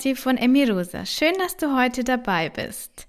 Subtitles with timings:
[0.00, 1.04] Kathi von Emirosa.
[1.04, 3.06] Schön, dass du heute dabei bist.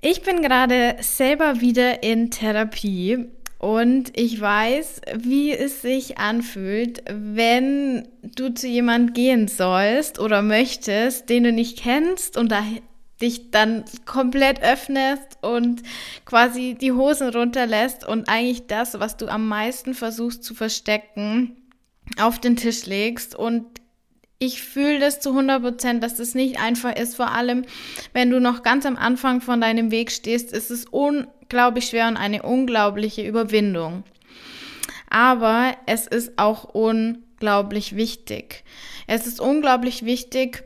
[0.00, 3.26] Ich bin gerade selber wieder in Therapie
[3.58, 11.28] und ich weiß, wie es sich anfühlt, wenn du zu jemand gehen sollst oder möchtest,
[11.28, 12.62] den du nicht kennst und da
[13.20, 15.82] dich dann komplett öffnest und
[16.24, 21.56] quasi die Hosen runterlässt und eigentlich das, was du am meisten versuchst zu verstecken,
[22.20, 23.81] auf den Tisch legst und
[24.42, 27.14] ich fühle das zu 100 Prozent, dass das nicht einfach ist.
[27.14, 27.64] Vor allem,
[28.12, 32.16] wenn du noch ganz am Anfang von deinem Weg stehst, ist es unglaublich schwer und
[32.16, 34.02] eine unglaubliche Überwindung.
[35.08, 38.64] Aber es ist auch unglaublich wichtig.
[39.06, 40.64] Es ist unglaublich wichtig,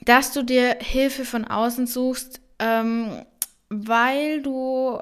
[0.00, 3.22] dass du dir Hilfe von außen suchst, ähm,
[3.68, 4.98] weil du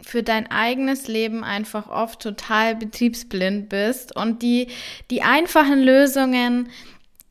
[0.00, 4.68] für dein eigenes Leben einfach oft total betriebsblind bist und die,
[5.10, 6.68] die einfachen Lösungen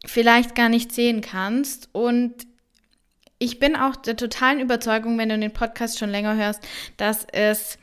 [0.05, 1.89] vielleicht gar nicht sehen kannst.
[1.91, 2.47] Und
[3.38, 6.61] ich bin auch der totalen Überzeugung, wenn du den Podcast schon länger hörst,
[6.97, 7.77] dass es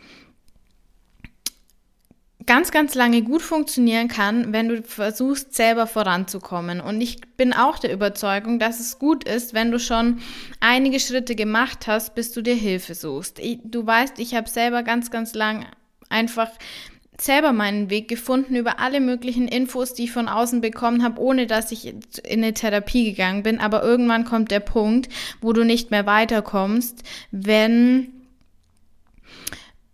[2.46, 6.80] ganz, ganz lange gut funktionieren kann, wenn du versuchst, selber voranzukommen.
[6.80, 10.20] Und ich bin auch der Überzeugung, dass es gut ist, wenn du schon
[10.60, 13.38] einige Schritte gemacht hast, bis du dir Hilfe suchst.
[13.38, 15.66] Ich, du weißt, ich habe selber ganz, ganz lang
[16.08, 16.50] einfach
[17.18, 21.46] selber meinen Weg gefunden über alle möglichen Infos, die ich von außen bekommen habe, ohne
[21.46, 23.60] dass ich in eine Therapie gegangen bin.
[23.60, 25.08] Aber irgendwann kommt der Punkt,
[25.40, 28.22] wo du nicht mehr weiterkommst, wenn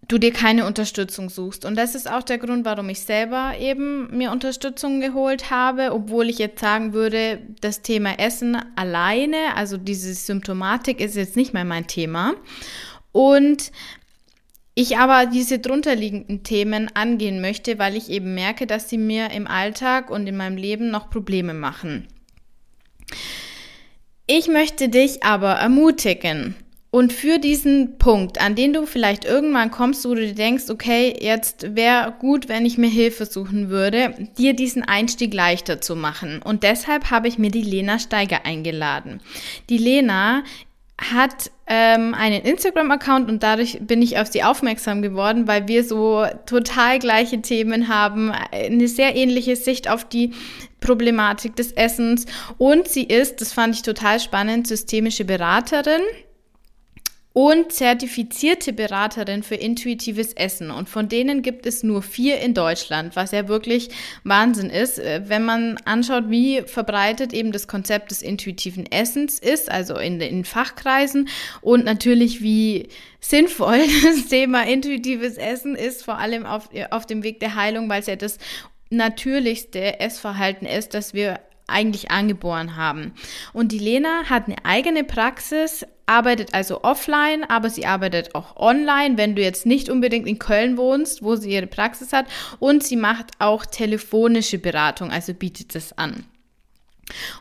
[0.09, 1.65] du dir keine Unterstützung suchst.
[1.65, 6.31] Und das ist auch der Grund, warum ich selber eben mir Unterstützung geholt habe, obwohl
[6.31, 11.67] ich jetzt sagen würde, das Thema Essen alleine, also diese Symptomatik ist jetzt nicht mehr
[11.67, 12.35] mein Thema.
[13.13, 13.71] Und
[14.75, 19.47] ich aber diese drunterliegenden Themen angehen möchte, weil ich eben merke, dass sie mir im
[19.47, 22.07] Alltag und in meinem Leben noch Probleme machen.
[24.27, 26.55] Ich möchte dich aber ermutigen,
[26.91, 31.15] und für diesen Punkt, an den du vielleicht irgendwann kommst, wo du dir denkst, okay,
[31.21, 36.41] jetzt wäre gut, wenn ich mir Hilfe suchen würde, dir diesen Einstieg leichter zu machen.
[36.43, 39.21] Und deshalb habe ich mir die Lena Steiger eingeladen.
[39.69, 40.45] Die Lena
[40.97, 46.25] hat ähm, einen Instagram-Account und dadurch bin ich auf sie aufmerksam geworden, weil wir so
[46.47, 50.33] total gleiche Themen haben, eine sehr ähnliche Sicht auf die
[50.81, 52.27] Problematik des Essens
[52.57, 56.03] und sie ist, das fand ich total spannend, systemische Beraterin
[57.39, 60.73] und zertifizierte Beraterin für intuitives Essen.
[60.73, 63.91] Und von denen gibt es nur vier in Deutschland, was ja wirklich
[64.25, 69.71] Wahnsinn ist, äh, wenn man anschaut, wie verbreitet eben das Konzept des intuitiven Essens ist,
[69.71, 71.29] also in den Fachkreisen
[71.61, 72.89] und natürlich wie
[73.21, 78.01] sinnvoll das Thema intuitives Essen ist, vor allem auf, auf dem Weg der Heilung, weil
[78.01, 78.39] es ja das
[78.91, 81.39] natürlichste Essverhalten ist, das wir
[81.69, 83.13] eigentlich angeboren haben.
[83.53, 89.17] Und die Lena hat eine eigene Praxis, arbeitet also offline, aber sie arbeitet auch online,
[89.17, 92.27] wenn du jetzt nicht unbedingt in Köln wohnst, wo sie ihre Praxis hat.
[92.59, 96.25] Und sie macht auch telefonische Beratung, also bietet es an.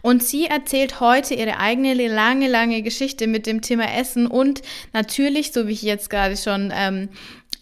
[0.02, 4.62] Und sie erzählt heute ihre eigene lange, lange Geschichte mit dem Thema Essen und
[4.94, 7.10] natürlich, so wie ich jetzt gerade schon ähm,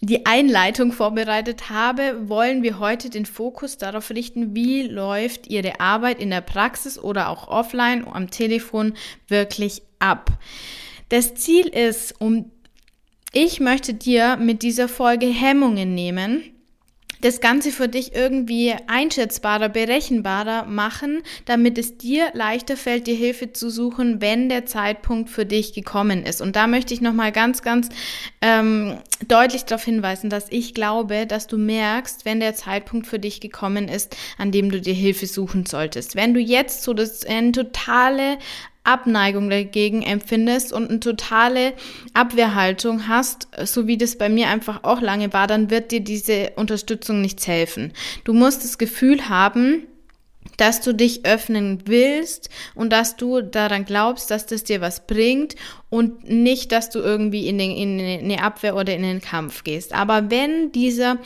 [0.00, 6.20] die Einleitung vorbereitet habe, wollen wir heute den Fokus darauf richten, wie läuft Ihre Arbeit
[6.20, 8.94] in der Praxis oder auch offline am Telefon
[9.28, 10.30] wirklich ab.
[11.08, 12.50] Das Ziel ist, um
[13.32, 16.42] ich möchte dir mit dieser Folge Hemmungen nehmen,
[17.20, 23.52] das Ganze für dich irgendwie einschätzbarer, berechenbarer machen, damit es dir leichter fällt, dir Hilfe
[23.52, 26.40] zu suchen, wenn der Zeitpunkt für dich gekommen ist.
[26.40, 27.88] Und da möchte ich nochmal ganz, ganz
[28.42, 33.40] ähm, deutlich darauf hinweisen, dass ich glaube, dass du merkst, wenn der Zeitpunkt für dich
[33.40, 36.16] gekommen ist, an dem du dir Hilfe suchen solltest.
[36.16, 38.38] Wenn du jetzt so das eine totale
[38.86, 41.72] Abneigung dagegen empfindest und eine totale
[42.14, 46.52] Abwehrhaltung hast, so wie das bei mir einfach auch lange war, dann wird dir diese
[46.56, 47.92] Unterstützung nichts helfen.
[48.24, 49.86] Du musst das Gefühl haben,
[50.56, 55.56] dass du dich öffnen willst und dass du daran glaubst, dass das dir was bringt
[55.90, 59.92] und nicht, dass du irgendwie in, den, in eine Abwehr oder in den Kampf gehst.
[59.92, 61.18] Aber wenn dieser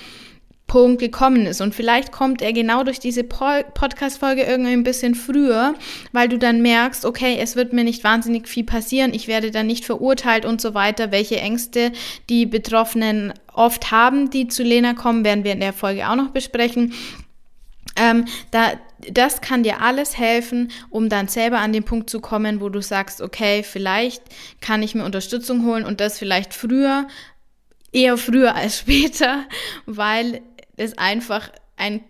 [0.71, 1.61] Punkt gekommen ist.
[1.61, 5.75] Und vielleicht kommt er genau durch diese Podcast-Folge irgendwie ein bisschen früher,
[6.13, 9.67] weil du dann merkst, okay, es wird mir nicht wahnsinnig viel passieren, ich werde dann
[9.67, 11.11] nicht verurteilt und so weiter.
[11.11, 11.91] Welche Ängste
[12.29, 16.31] die Betroffenen oft haben, die zu Lena kommen, werden wir in der Folge auch noch
[16.31, 16.95] besprechen.
[17.97, 18.75] Ähm, da,
[19.11, 22.81] das kann dir alles helfen, um dann selber an den Punkt zu kommen, wo du
[22.81, 24.23] sagst, okay, vielleicht
[24.61, 27.09] kann ich mir Unterstützung holen und das vielleicht früher,
[27.93, 29.45] eher früher als später,
[29.87, 30.43] weil
[30.81, 32.01] es einfach ein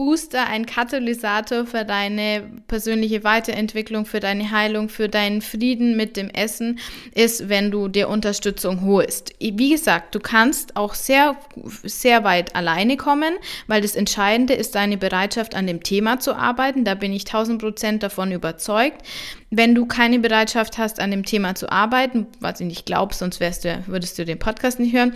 [0.00, 6.30] Booster, ein Katalysator für deine persönliche Weiterentwicklung, für deine Heilung, für deinen Frieden mit dem
[6.30, 6.78] Essen
[7.14, 9.34] ist, wenn du dir Unterstützung holst.
[9.40, 11.36] Wie gesagt, du kannst auch sehr,
[11.82, 13.34] sehr weit alleine kommen,
[13.66, 16.84] weil das Entscheidende ist deine Bereitschaft, an dem Thema zu arbeiten.
[16.84, 19.02] Da bin ich tausend Prozent davon überzeugt.
[19.50, 23.38] Wenn du keine Bereitschaft hast, an dem Thema zu arbeiten, was ich nicht glaube, sonst
[23.38, 25.14] wärst du, würdest du den Podcast nicht hören,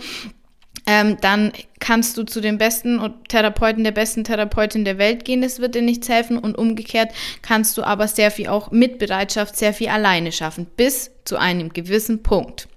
[0.87, 5.59] ähm, dann kannst du zu den besten Therapeuten der besten Therapeutin der Welt gehen, das
[5.59, 7.11] wird dir nichts helfen und umgekehrt
[7.41, 11.73] kannst du aber sehr viel auch mit Bereitschaft sehr viel alleine schaffen, bis zu einem
[11.73, 12.67] gewissen Punkt.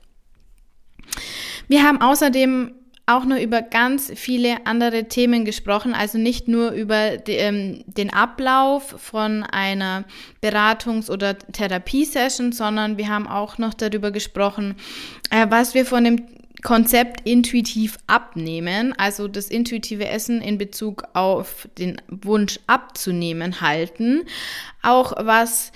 [1.69, 2.75] Wir haben außerdem
[3.09, 8.13] auch noch über ganz viele andere Themen gesprochen, also nicht nur über die, ähm, den
[8.13, 10.05] Ablauf von einer
[10.43, 14.75] Beratungs- oder Therapiesession, sondern wir haben auch noch darüber gesprochen,
[15.31, 16.27] äh, was wir von dem
[16.63, 24.25] Konzept intuitiv abnehmen, also das intuitive Essen in Bezug auf den Wunsch abzunehmen halten,
[24.83, 25.73] auch was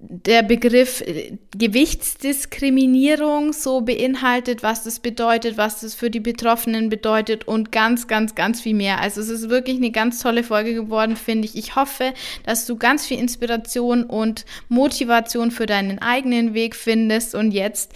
[0.00, 7.48] der Begriff äh, Gewichtsdiskriminierung so beinhaltet, was das bedeutet, was das für die Betroffenen bedeutet
[7.48, 9.00] und ganz, ganz, ganz viel mehr.
[9.00, 11.56] Also es ist wirklich eine ganz tolle Folge geworden, finde ich.
[11.56, 12.14] Ich hoffe,
[12.44, 17.34] dass du ganz viel Inspiration und Motivation für deinen eigenen Weg findest.
[17.34, 17.92] Und jetzt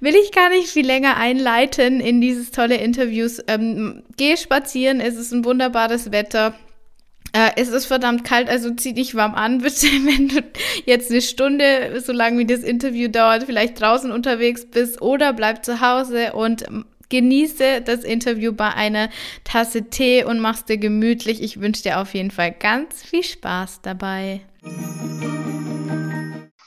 [0.00, 3.40] will ich gar nicht viel länger einleiten in dieses tolle Interviews.
[3.46, 6.54] Ähm, geh spazieren, es ist ein wunderbares Wetter.
[7.34, 10.42] Äh, es ist verdammt kalt, also zieh dich warm an, bitte, wenn du
[10.86, 15.64] jetzt eine Stunde, so lange wie das Interview dauert, vielleicht draußen unterwegs bist oder bleib
[15.64, 16.64] zu Hause und
[17.08, 19.10] genieße das Interview bei einer
[19.42, 21.42] Tasse Tee und mach's dir gemütlich.
[21.42, 24.40] Ich wünsche dir auf jeden Fall ganz viel Spaß dabei.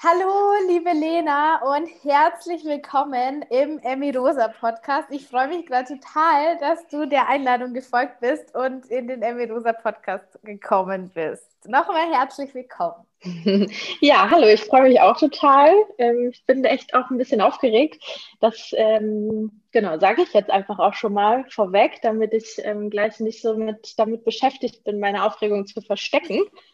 [0.04, 5.08] Hallo, liebe Lena und herzlich willkommen im Emmy Rosa Podcast.
[5.10, 9.46] Ich freue mich gerade total, dass du der Einladung gefolgt bist und in den Emmy
[9.46, 11.68] Rosa Podcast gekommen bist.
[11.68, 13.07] Nochmal herzlich willkommen.
[14.00, 15.74] Ja, hallo, ich freue mich auch total.
[15.98, 18.04] Ähm, ich bin echt auch ein bisschen aufgeregt.
[18.40, 23.20] Das, ähm, genau, sage ich jetzt einfach auch schon mal vorweg, damit ich ähm, gleich
[23.20, 26.44] nicht so mit, damit beschäftigt bin, meine Aufregung zu verstecken.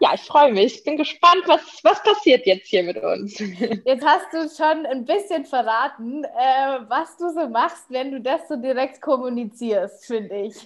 [0.00, 0.76] ja, ich freue mich.
[0.76, 3.38] Ich bin gespannt, was, was passiert jetzt hier mit uns.
[3.84, 8.48] Jetzt hast du schon ein bisschen verraten, äh, was du so machst, wenn du das
[8.48, 10.56] so direkt kommunizierst, finde ich.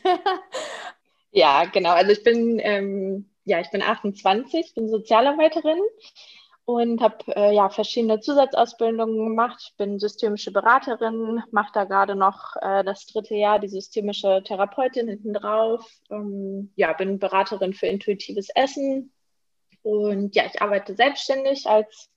[1.33, 1.91] ja, genau.
[1.91, 2.61] Also ich bin
[3.49, 5.81] ja, ich bin 28, bin Sozialarbeiterin
[6.67, 9.59] und habe äh, ja verschiedene Zusatzausbildungen gemacht.
[9.71, 15.09] Ich bin systemische Beraterin, mache da gerade noch äh, das dritte Jahr die systemische Therapeutin
[15.09, 15.83] hinten drauf.
[16.11, 19.13] Ähm, ja, bin Beraterin für intuitives Essen
[19.83, 22.11] und ja, ich arbeite selbstständig als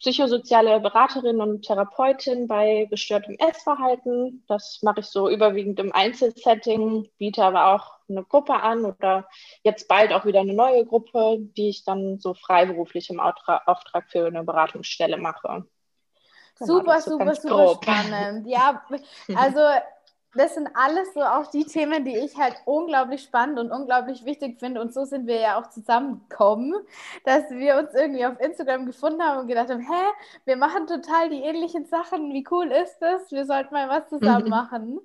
[0.00, 4.44] psychosoziale Beraterin und Therapeutin bei gestörtem Essverhalten.
[4.48, 9.28] Das mache ich so überwiegend im Einzelsetting, biete aber auch eine Gruppe an oder
[9.62, 14.26] jetzt bald auch wieder eine neue Gruppe, die ich dann so freiberuflich im Auftrag für
[14.26, 15.66] eine Beratungsstelle mache.
[16.58, 17.84] Genau, super, super, super grob.
[17.84, 18.46] spannend.
[18.48, 18.82] Ja,
[19.36, 19.60] also
[20.34, 24.60] das sind alles so auch die Themen, die ich halt unglaublich spannend und unglaublich wichtig
[24.60, 24.80] finde.
[24.80, 26.74] Und so sind wir ja auch zusammengekommen,
[27.24, 30.10] dass wir uns irgendwie auf Instagram gefunden haben und gedacht haben, hä,
[30.44, 32.32] wir machen total die ähnlichen Sachen.
[32.32, 33.30] Wie cool ist das?
[33.32, 35.00] Wir sollten mal was zusammen machen.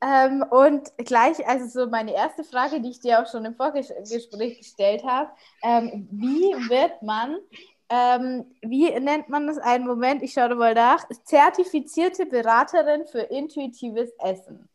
[0.00, 4.58] Ähm, und gleich, also so meine erste Frage, die ich dir auch schon im Vorgespräch
[4.58, 5.30] gestellt habe,
[5.62, 7.36] ähm, wie wird man
[7.92, 9.58] ähm, wie nennt man das?
[9.58, 11.04] Einen Moment, ich schaue mal nach.
[11.24, 14.68] Zertifizierte Beraterin für intuitives Essen.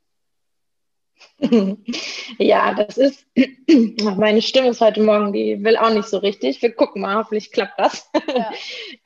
[2.39, 3.25] Ja, das ist,
[4.17, 6.61] meine Stimme ist heute Morgen, die will auch nicht so richtig.
[6.61, 8.11] Wir gucken mal, hoffentlich klappt das.
[8.27, 8.51] Ja.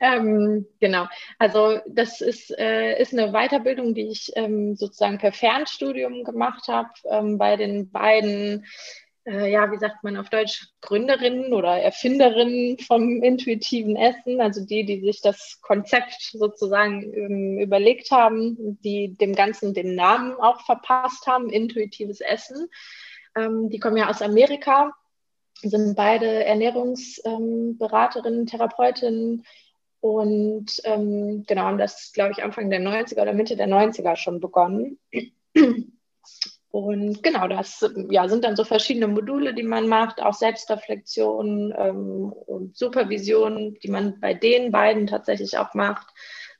[0.00, 1.06] ähm, genau,
[1.38, 6.90] also das ist, äh, ist eine Weiterbildung, die ich ähm, sozusagen per Fernstudium gemacht habe
[7.08, 8.66] ähm, bei den beiden
[9.24, 14.84] äh, ja, wie sagt man auf Deutsch, Gründerinnen oder Erfinderinnen vom intuitiven Essen, also die,
[14.84, 21.26] die sich das Konzept sozusagen ähm, überlegt haben, die dem Ganzen den Namen auch verpasst
[21.26, 22.68] haben, intuitives Essen.
[23.36, 24.92] Ähm, die kommen ja aus Amerika,
[25.62, 29.44] sind beide Ernährungsberaterinnen, ähm, Therapeutinnen
[30.00, 34.40] und ähm, genau haben das, glaube ich, Anfang der 90er oder Mitte der 90er schon
[34.40, 34.98] begonnen.
[36.72, 42.32] Und genau, das ja, sind dann so verschiedene Module, die man macht, auch Selbstreflexion ähm,
[42.32, 46.06] und Supervision, die man bei den beiden tatsächlich auch macht.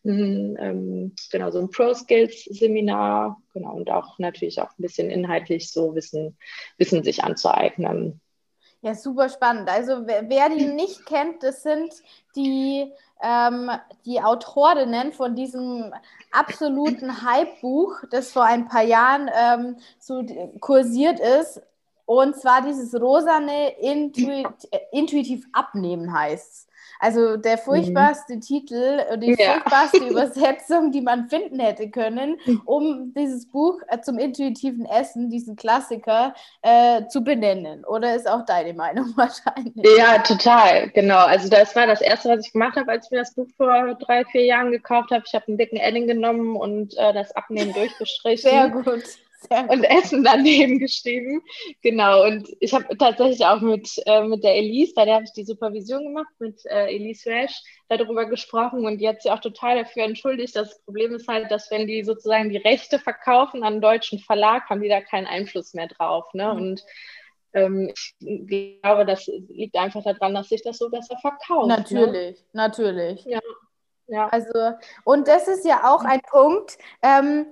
[0.05, 5.95] Ein, ähm, genau, so ein Pro-Skills-Seminar, genau, und auch natürlich auch ein bisschen inhaltlich so
[5.95, 6.37] Wissen,
[6.77, 8.21] Wissen sich anzueignen.
[8.83, 9.71] Ja, super spannend.
[9.71, 11.95] Also wer, wer die nicht kennt, das sind
[12.37, 12.93] die,
[13.23, 13.71] ähm,
[14.05, 15.95] die Autorinnen von diesem
[16.33, 20.25] absoluten Hype-Buch, das vor ein paar Jahren ähm, so
[20.61, 21.63] kursiert ist.
[22.05, 26.69] Und zwar dieses rosane Intuit intuitiv abnehmen heißt
[27.03, 27.61] also der mhm.
[27.63, 28.41] furchtbarste mhm.
[28.41, 29.55] Titel und die ja.
[29.55, 35.57] furchtbarste Übersetzung, die man finden hätte können, um dieses Buch äh, zum intuitiven Essen, diesen
[35.57, 36.33] Klassiker,
[36.63, 37.85] äh, zu benennen.
[37.85, 39.85] Oder ist auch deine Meinung wahrscheinlich?
[39.99, 41.27] Ja, total, genau.
[41.27, 43.95] Also das war das Erste, was ich gemacht habe, als ich mir das Buch vor
[43.95, 45.25] drei, vier Jahren gekauft habe.
[45.27, 48.49] Ich habe einen dicken Edding genommen und äh, das Abnehmen durchgestrichen.
[48.49, 49.03] Sehr gut
[49.69, 51.43] und Essen daneben geschrieben.
[51.83, 55.33] Genau, und ich habe tatsächlich auch mit, äh, mit der Elise, bei der habe ich
[55.33, 59.83] die Supervision gemacht, mit äh, Elise Rash, darüber gesprochen und die hat sich auch total
[59.83, 60.57] dafür entschuldigt.
[60.57, 64.69] Das Problem ist halt, dass wenn die sozusagen die Rechte verkaufen an einen deutschen Verlag,
[64.71, 66.33] haben die da keinen Einfluss mehr drauf.
[66.33, 66.45] Ne?
[66.45, 66.61] Mhm.
[66.61, 66.85] Und
[67.53, 71.69] ähm, ich glaube, das liegt einfach daran, dass sich das so besser verkauft.
[71.69, 71.77] Ne?
[71.77, 72.47] Natürlich, ne?
[72.53, 73.25] natürlich.
[73.25, 73.41] Ja.
[74.09, 74.29] Ja.
[74.29, 74.73] Also,
[75.05, 77.47] und das ist ja auch ein Punkt, ähm,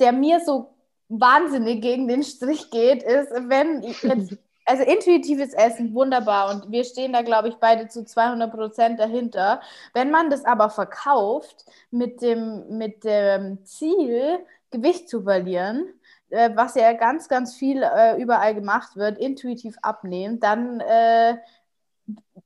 [0.00, 0.74] der mir so
[1.08, 4.04] wahnsinnig gegen den Strich geht, ist, wenn jetzt,
[4.66, 9.60] also intuitives Essen, wunderbar und wir stehen da, glaube ich, beide zu 200 Prozent dahinter.
[9.92, 14.38] Wenn man das aber verkauft mit dem, mit dem Ziel,
[14.70, 15.86] Gewicht zu verlieren,
[16.30, 21.36] äh, was ja ganz, ganz viel äh, überall gemacht wird, intuitiv abnehmen, dann äh,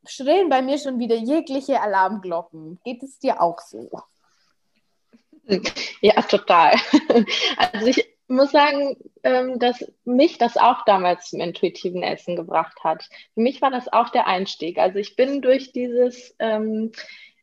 [0.04, 2.80] schrillen bei mir schon wieder jegliche Alarmglocken.
[2.84, 3.88] Geht es dir auch so?
[6.00, 6.74] Ja, total.
[7.56, 13.08] Also ich muss sagen, ähm, dass mich das auch damals zum intuitiven Essen gebracht hat.
[13.34, 14.78] Für mich war das auch der Einstieg.
[14.78, 16.92] Also ich bin durch dieses, ähm,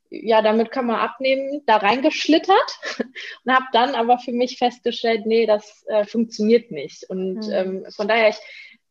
[0.09, 2.79] ja, damit kann man abnehmen, da reingeschlittert
[3.43, 7.03] und habe dann aber für mich festgestellt, nee, das äh, funktioniert nicht.
[7.09, 7.85] Und mhm.
[7.89, 8.37] von daher, ich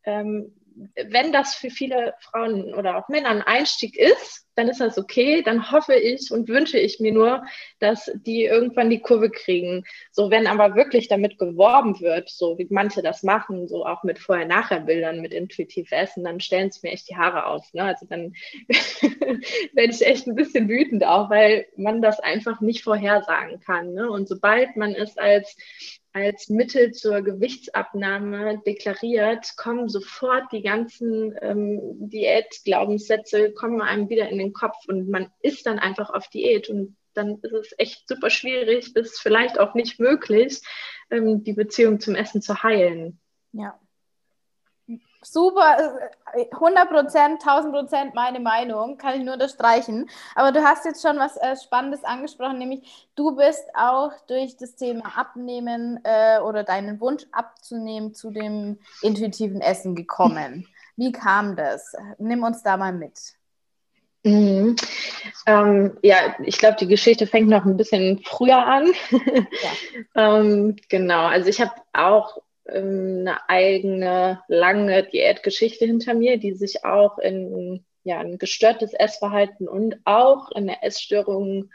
[0.05, 5.43] wenn das für viele Frauen oder auch Männer ein Einstieg ist, dann ist das okay.
[5.43, 7.45] Dann hoffe ich und wünsche ich mir nur,
[7.79, 9.85] dass die irgendwann die Kurve kriegen.
[10.11, 14.19] So, wenn aber wirklich damit geworben wird, so wie manche das machen, so auch mit
[14.19, 17.73] Vorher-Nachher-Bildern, mit intuitiv Essen, dann stellen es mir echt die Haare auf.
[17.73, 17.85] Ne?
[17.85, 18.35] Also dann
[19.73, 23.93] werde ich echt ein bisschen wütend auch, weil man das einfach nicht vorhersagen kann.
[23.93, 24.11] Ne?
[24.11, 25.57] Und sobald man es als
[26.15, 34.39] als Mittel zur Gewichtsabnahme deklariert, kommen sofort die ganzen ähm, Diätglaubenssätze, kommen einem wieder in
[34.39, 38.31] den Kopf und man ist dann einfach auf Diät und dann ist es echt super
[38.31, 40.61] schwierig, bis vielleicht auch nicht möglich,
[41.11, 43.21] ähm, die Beziehung zum Essen zu heilen.
[43.53, 43.79] Ja
[45.25, 45.99] super,
[46.53, 50.09] 100 Prozent, 1000 Prozent meine Meinung, kann ich nur unterstreichen.
[50.35, 54.77] Aber du hast jetzt schon was äh, Spannendes angesprochen, nämlich du bist auch durch das
[54.77, 60.69] Thema Abnehmen äh, oder deinen Wunsch abzunehmen zu dem intuitiven Essen gekommen.
[60.97, 61.95] Wie kam das?
[62.19, 63.35] Nimm uns da mal mit.
[64.25, 64.77] Mhm.
[65.47, 68.93] Ähm, ja, ich glaube, die Geschichte fängt noch ein bisschen früher an.
[69.11, 70.39] Ja.
[70.41, 76.85] ähm, genau, also ich habe auch ähm, eine eigene lange Diätgeschichte hinter mir, die sich
[76.85, 81.71] auch in ja, ein gestörtes Essverhalten und auch in der Essstörung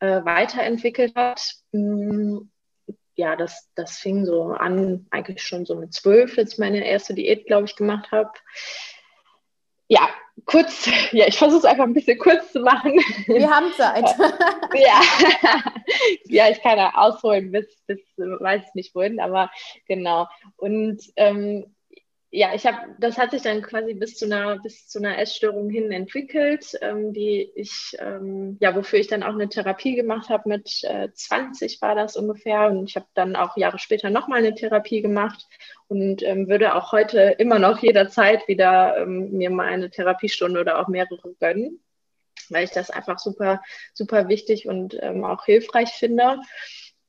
[0.00, 1.54] äh, weiterentwickelt hat.
[1.72, 2.38] Mm,
[3.14, 7.14] ja, das, das fing so an, eigentlich schon so mit zwölf, als ich meine erste
[7.14, 8.30] Diät, glaube ich, gemacht habe.
[9.92, 10.08] Ja,
[10.46, 12.92] kurz, ja, ich versuche es einfach ein bisschen kurz zu machen.
[13.26, 14.06] Wir haben Zeit.
[14.74, 15.00] ja.
[16.24, 19.50] ja, ich kann da ausholen bis, bis weiß ich nicht wohin, aber
[19.86, 20.28] genau.
[20.56, 21.66] Und ähm,
[22.34, 25.68] ja, ich habe, das hat sich dann quasi bis zu einer, bis zu einer Essstörung
[25.68, 30.48] hin entwickelt, ähm, die ich, ähm, ja, wofür ich dann auch eine Therapie gemacht habe.
[30.48, 34.54] Mit äh, 20 war das ungefähr und ich habe dann auch Jahre später nochmal eine
[34.54, 35.46] Therapie gemacht
[35.88, 40.78] und ähm, würde auch heute immer noch jederzeit wieder ähm, mir mal eine Therapiestunde oder
[40.78, 41.84] auch mehrere gönnen,
[42.48, 43.60] weil ich das einfach super,
[43.92, 46.40] super wichtig und ähm, auch hilfreich finde.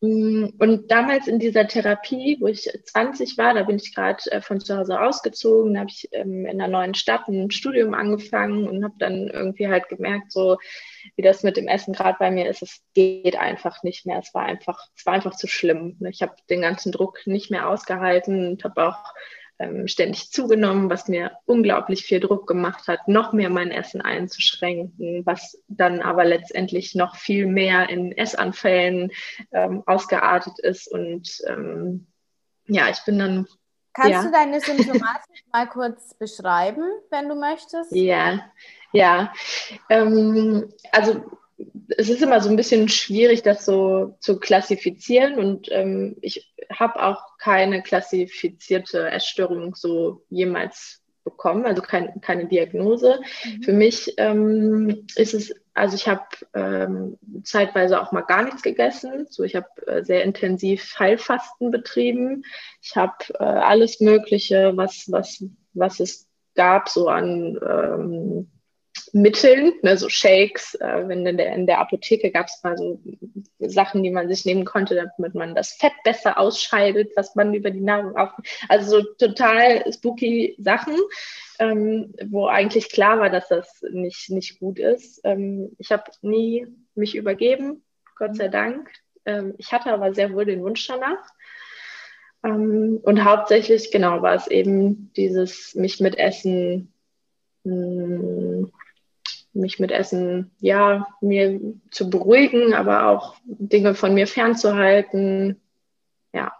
[0.03, 4.41] Mm, und damals in dieser Therapie, wo ich 20 war, da bin ich gerade äh,
[4.41, 8.83] von zu Hause ausgezogen, habe ich ähm, in einer neuen Stadt ein Studium angefangen und
[8.83, 10.57] habe dann irgendwie halt gemerkt, so
[11.15, 14.19] wie das mit dem Essen gerade bei mir ist, es geht einfach nicht mehr.
[14.19, 15.97] Es war einfach, es war einfach zu schlimm.
[16.09, 19.13] Ich habe den ganzen Druck nicht mehr ausgehalten und habe auch
[19.63, 25.25] ähm, ständig zugenommen, was mir unglaublich viel Druck gemacht hat, noch mehr mein Essen einzuschränken,
[25.25, 29.11] was dann aber letztendlich noch viel mehr in Essanfällen
[29.51, 30.87] ähm, ausgeartet ist.
[30.91, 32.07] Und ähm,
[32.65, 33.47] ja, ich bin dann.
[33.93, 34.23] Kannst ja.
[34.23, 37.91] du deine Symptomatik mal kurz beschreiben, wenn du möchtest?
[37.91, 38.39] Ja,
[38.91, 39.31] ja.
[39.89, 41.23] Ähm, also
[41.97, 47.03] es ist immer so ein bisschen schwierig, das so zu klassifizieren und ähm, ich habe
[47.03, 53.21] auch keine klassifizierte Essstörung so jemals bekommen, also kein, keine Diagnose.
[53.45, 53.63] Mhm.
[53.63, 59.25] Für mich ähm, ist es also ich habe ähm, zeitweise auch mal gar nichts gegessen.
[59.29, 62.43] So, ich habe äh, sehr intensiv Heilfasten betrieben.
[62.81, 65.43] Ich habe äh, alles Mögliche, was, was,
[65.73, 68.51] was es gab, so an ähm,
[69.11, 70.75] Mitteln, ne, so Shakes.
[70.75, 72.99] Äh, wenn in der, in der Apotheke gab es mal so
[73.59, 77.71] Sachen, die man sich nehmen konnte, damit man das Fett besser ausscheidet, was man über
[77.71, 78.31] die Nahrung auf.
[78.69, 80.95] Also so total spooky Sachen,
[81.59, 85.21] ähm, wo eigentlich klar war, dass das nicht, nicht gut ist.
[85.23, 87.83] Ähm, ich habe nie mich übergeben,
[88.15, 88.91] Gott sei Dank.
[89.25, 91.23] Ähm, ich hatte aber sehr wohl den Wunsch danach.
[92.43, 96.93] Ähm, und hauptsächlich, genau, war es eben dieses mich mit Essen
[97.63, 98.71] mh, hm,
[99.53, 101.59] mich mit Essen, ja, mir
[101.91, 105.61] zu beruhigen, aber auch Dinge von mir fernzuhalten.
[106.33, 106.53] Ja,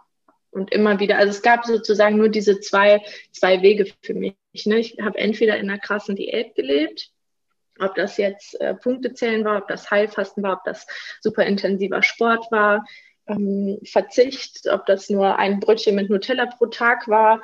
[0.50, 4.36] und immer wieder, also es gab sozusagen nur diese zwei, zwei Wege für mich.
[4.64, 4.78] Ne?
[4.78, 7.10] Ich habe entweder in einer krassen Diät gelebt,
[7.80, 10.86] ob das jetzt äh, Punktezählen war, ob das Heilfasten war, ob das
[11.20, 12.86] super intensiver Sport war,
[13.26, 17.42] ähm, Verzicht, ob das nur ein Brötchen mit Nutella pro Tag war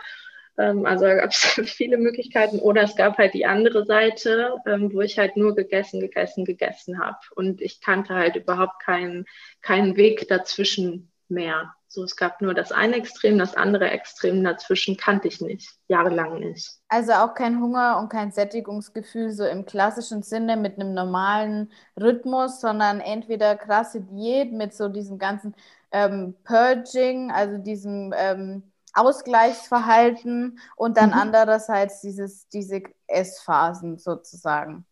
[0.56, 2.58] also da gab es viele Möglichkeiten.
[2.58, 6.98] Oder es gab halt die andere Seite, ähm, wo ich halt nur gegessen, gegessen, gegessen
[6.98, 7.18] habe.
[7.34, 9.26] Und ich kannte halt überhaupt keinen,
[9.62, 11.74] keinen Weg dazwischen mehr.
[11.92, 16.38] So, es gab nur das eine Extrem, das andere Extrem dazwischen kannte ich nicht, jahrelang
[16.38, 16.70] nicht.
[16.88, 22.60] Also auch kein Hunger und kein Sättigungsgefühl so im klassischen Sinne mit einem normalen Rhythmus,
[22.60, 25.56] sondern entweder krasse Diät mit so diesem ganzen
[25.90, 31.16] ähm, Purging, also diesem ähm, Ausgleichsverhalten und dann mhm.
[31.16, 34.84] andererseits dieses, diese Essphasen sozusagen.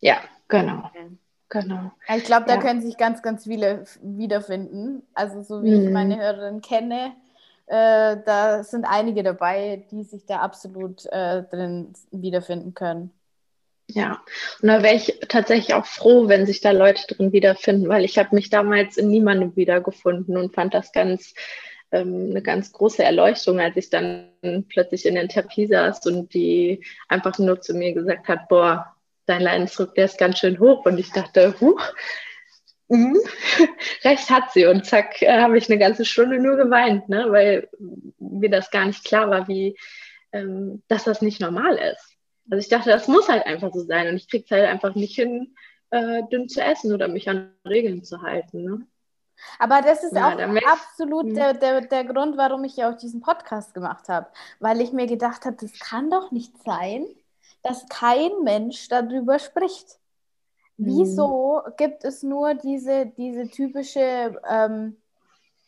[0.00, 0.16] Ja,
[0.48, 0.90] genau.
[1.48, 1.92] Genau.
[2.16, 2.60] Ich glaube, da ja.
[2.60, 5.02] können sich ganz, ganz viele wiederfinden.
[5.14, 5.86] Also so wie mhm.
[5.86, 7.14] ich meine Hörerin kenne,
[7.66, 13.12] äh, da sind einige dabei, die sich da absolut äh, drin wiederfinden können.
[13.86, 14.22] Ja,
[14.62, 18.18] und da wäre ich tatsächlich auch froh, wenn sich da Leute drin wiederfinden, weil ich
[18.18, 21.34] habe mich damals in niemandem wiedergefunden und fand das ganz
[21.94, 24.28] ähm, eine ganz große Erleuchtung, als ich dann
[24.68, 28.94] plötzlich in der Therapie saß und die einfach nur zu mir gesagt hat, boah,
[29.26, 30.84] dein Leidensdruck, der ist ganz schön hoch.
[30.84, 31.80] Und ich dachte, huch,
[32.88, 33.16] mhm.
[34.04, 34.66] recht hat sie.
[34.66, 37.26] Und zack, äh, habe ich eine ganze Stunde nur geweint, ne?
[37.28, 37.68] weil
[38.18, 39.76] mir das gar nicht klar war, wie,
[40.32, 42.16] ähm, dass das nicht normal ist.
[42.50, 44.94] Also ich dachte, das muss halt einfach so sein und ich kriege es halt einfach
[44.94, 45.54] nicht hin,
[45.90, 48.64] äh, dünn zu essen oder mich an Regeln zu halten.
[48.64, 48.86] Ne?
[49.58, 53.20] Aber das ist ja, auch absolut der, der, der Grund, warum ich ja auch diesen
[53.20, 54.26] Podcast gemacht habe.
[54.60, 57.06] Weil ich mir gedacht habe, das kann doch nicht sein,
[57.62, 59.98] dass kein Mensch darüber spricht.
[60.76, 60.86] Mhm.
[60.86, 64.96] Wieso gibt es nur diese, diese typische ähm,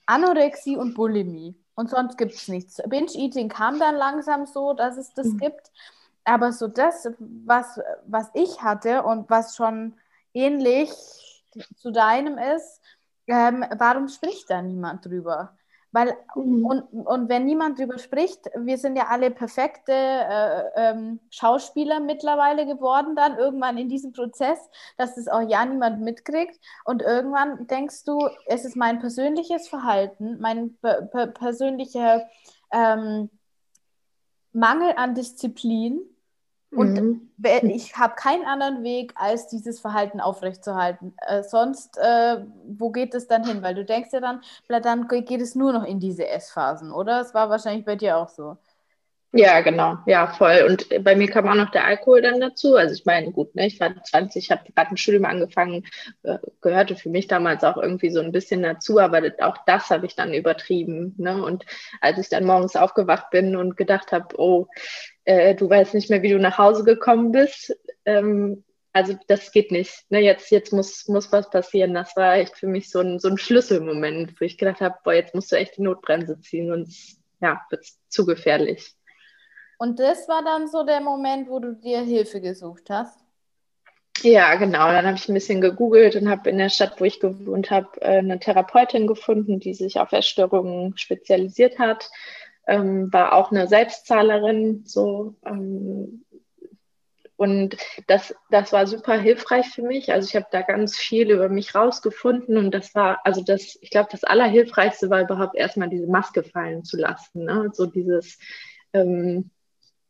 [0.07, 1.55] Anorexie und Bulimie?
[1.75, 2.81] Und sonst gibt es nichts.
[2.87, 5.39] Binge-Eating kam dann langsam so, dass es das mhm.
[5.39, 5.71] gibt.
[6.25, 9.95] Aber so das, was, was ich hatte und was schon
[10.35, 10.91] ähnlich
[11.77, 12.81] zu deinem ist,
[13.27, 15.57] ähm, warum spricht da niemand drüber?
[15.93, 16.67] Weil, mhm.
[16.67, 22.67] und, und wenn niemand drüber spricht, wir sind ja alle perfekte äh, ähm, Schauspieler mittlerweile
[22.67, 24.59] geworden, dann irgendwann in diesem Prozess,
[24.99, 26.61] dass das auch ja niemand mitkriegt.
[26.85, 32.27] Und irgendwann denkst du, es ist mein persönliches Verhalten, mein per persönlicher
[32.73, 33.31] ähm,
[34.53, 36.01] Mangel an Disziplin,
[36.77, 37.71] und mhm.
[37.71, 41.15] ich habe keinen anderen Weg, als dieses Verhalten aufrechtzuerhalten.
[41.27, 43.62] Äh, sonst, äh, wo geht es dann hin?
[43.62, 47.21] Weil du denkst ja dann, dann geht es nur noch in diese Essphasen, oder?
[47.21, 48.57] Es war wahrscheinlich bei dir auch so.
[49.33, 50.65] Ja, genau, ja, voll.
[50.67, 52.77] Und bei mir kam auch noch der Alkohol dann dazu.
[52.77, 55.85] Also ich meine, gut, ne, ich war 20, habe gerade ein Studium angefangen,
[56.23, 60.07] äh, gehörte für mich damals auch irgendwie so ein bisschen dazu, aber auch das habe
[60.07, 61.15] ich dann übertrieben.
[61.19, 61.43] Ne?
[61.43, 61.67] Und
[62.01, 64.69] als ich dann morgens aufgewacht bin und gedacht habe, oh,
[65.27, 68.65] äh, du weißt nicht mehr, wie du nach Hause gekommen bist, ähm,
[68.97, 70.11] also das geht nicht.
[70.11, 70.21] Ne?
[70.21, 71.93] Jetzt, jetzt muss, muss was passieren.
[71.93, 75.12] Das war echt für mich so ein, so ein Schlüsselmoment, wo ich gedacht habe, boah,
[75.12, 78.95] jetzt musst du echt die Notbremse ziehen, sonst ja, wird es zu gefährlich.
[79.77, 83.19] Und das war dann so der Moment, wo du dir Hilfe gesucht hast?
[84.23, 84.89] Ja, genau.
[84.89, 88.01] Dann habe ich ein bisschen gegoogelt und habe in der Stadt, wo ich gewohnt habe,
[88.01, 92.11] äh, eine Therapeutin gefunden, die sich auf Essstörungen spezialisiert hat.
[92.66, 95.35] Ähm, war auch eine Selbstzahlerin, so.
[95.44, 96.24] Ähm,
[97.37, 97.76] und
[98.07, 100.11] das, das war super hilfreich für mich.
[100.11, 103.90] Also ich habe da ganz viel über mich rausgefunden und das war, also das, ich
[103.90, 107.44] glaube, das Allerhilfreichste war überhaupt erstmal diese Maske fallen zu lassen.
[107.44, 107.70] Ne?
[107.74, 108.38] So dieses,
[108.94, 109.50] ähm,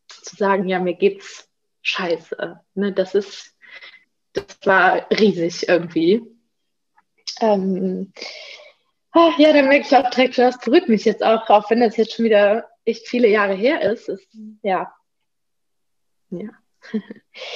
[0.09, 1.49] zu sagen, ja, mir geht's
[1.83, 2.61] scheiße.
[2.75, 3.57] Ne, das ist,
[4.33, 6.23] das war riesig irgendwie.
[7.41, 8.13] Ähm,
[9.39, 12.15] ja, dann merke ich auch direkt, das berührt mich jetzt auch, auch wenn das jetzt
[12.15, 14.09] schon wieder echt viele Jahre her ist.
[14.09, 14.29] ist
[14.63, 14.93] ja.
[16.31, 16.51] Ja.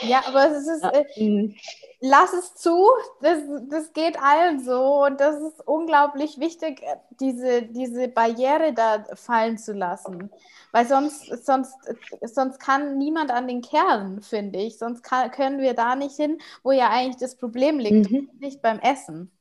[0.02, 1.54] Ja, aber es ist, äh,
[2.00, 2.86] lass es zu,
[3.20, 6.82] das, das geht allen so und das ist unglaublich wichtig,
[7.20, 10.30] diese, diese Barriere da fallen zu lassen.
[10.72, 11.74] Weil sonst, sonst,
[12.22, 14.78] sonst kann niemand an den Kern, finde ich.
[14.78, 18.30] Sonst kann, können wir da nicht hin, wo ja eigentlich das Problem liegt, mhm.
[18.38, 19.32] nicht beim Essen.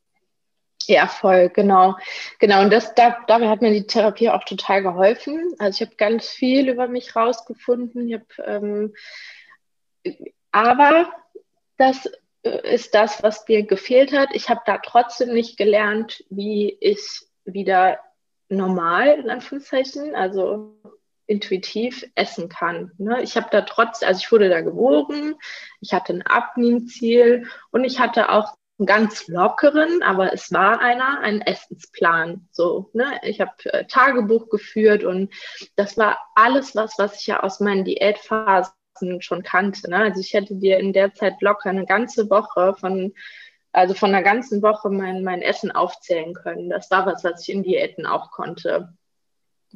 [0.89, 1.97] Ja, voll, genau.
[2.39, 5.53] Genau, und das, da, dabei hat mir die Therapie auch total geholfen.
[5.59, 8.09] Also ich habe ganz viel über mich rausgefunden.
[8.09, 8.25] Ich habe,
[10.03, 11.13] ähm, aber
[11.77, 12.09] das
[12.41, 14.29] äh, ist das, was mir gefehlt hat.
[14.33, 17.99] Ich habe da trotzdem nicht gelernt, wie ich wieder
[18.47, 20.75] normal, in Anführungszeichen, also
[21.27, 22.93] intuitiv essen kann.
[22.97, 23.21] Ne?
[23.21, 25.35] Ich habe da trotz, also ich wurde da geboren,
[25.81, 31.19] ich hatte ein Abnehmziel und ich hatte auch einen ganz lockeren, aber es war einer,
[31.19, 32.47] ein Essensplan.
[32.51, 33.19] So, ne?
[33.23, 35.31] Ich habe äh, Tagebuch geführt und
[35.75, 38.73] das war alles was, was ich ja aus meinen Diätphasen
[39.19, 39.89] schon kannte.
[39.89, 39.97] Ne?
[39.97, 43.13] Also ich hätte dir in der Zeit locker eine ganze Woche von
[43.71, 46.69] also von einer ganzen Woche mein, mein Essen aufzählen können.
[46.69, 48.93] Das war was, was ich in Diäten auch konnte.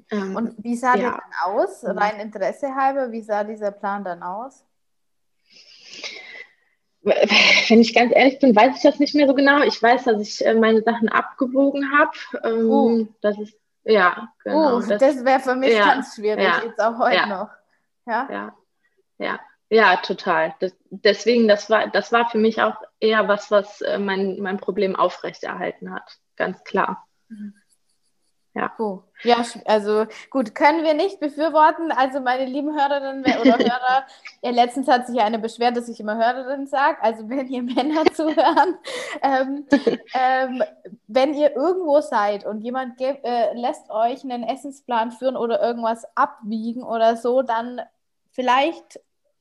[0.09, 1.01] Ähm, und wie sah ja.
[1.01, 1.83] der dann aus?
[1.83, 4.65] Rein Interesse halber, wie sah dieser Plan dann aus?
[7.67, 9.61] Wenn ich ganz ehrlich bin, weiß ich das nicht mehr so genau.
[9.63, 12.11] Ich weiß, dass ich äh, meine Sachen abgewogen habe.
[12.43, 13.07] Ähm, uh.
[13.21, 14.77] Das ist, ja, genau.
[14.77, 17.49] Uh, das, das wäre für mich ja, ganz schwierig, ja, jetzt auch heute ja, noch.
[18.05, 18.55] Ja, ja,
[19.17, 19.39] ja.
[19.69, 20.53] Ja, total.
[20.59, 24.57] Das, deswegen, das war, das war für mich auch eher was, was äh, mein, mein
[24.57, 26.19] Problem aufrechterhalten hat.
[26.35, 27.07] Ganz klar.
[27.27, 27.55] Mhm.
[28.55, 28.71] Ja.
[28.77, 29.01] Oh.
[29.23, 31.91] Ja, also gut, können wir nicht befürworten.
[31.91, 34.05] Also meine lieben Hörerinnen oder Hörer,
[34.43, 37.01] ja, letztens hat sich eine beschwert, dass ich immer Hörerin sage.
[37.01, 38.77] Also wenn ihr Männer zuhören,
[39.23, 39.65] ähm,
[40.13, 40.63] ähm,
[41.07, 46.83] wenn ihr irgendwo seid und jemand äh, lässt euch einen Essensplan führen oder irgendwas abwiegen
[46.83, 47.81] oder so, dann
[48.31, 48.99] vielleicht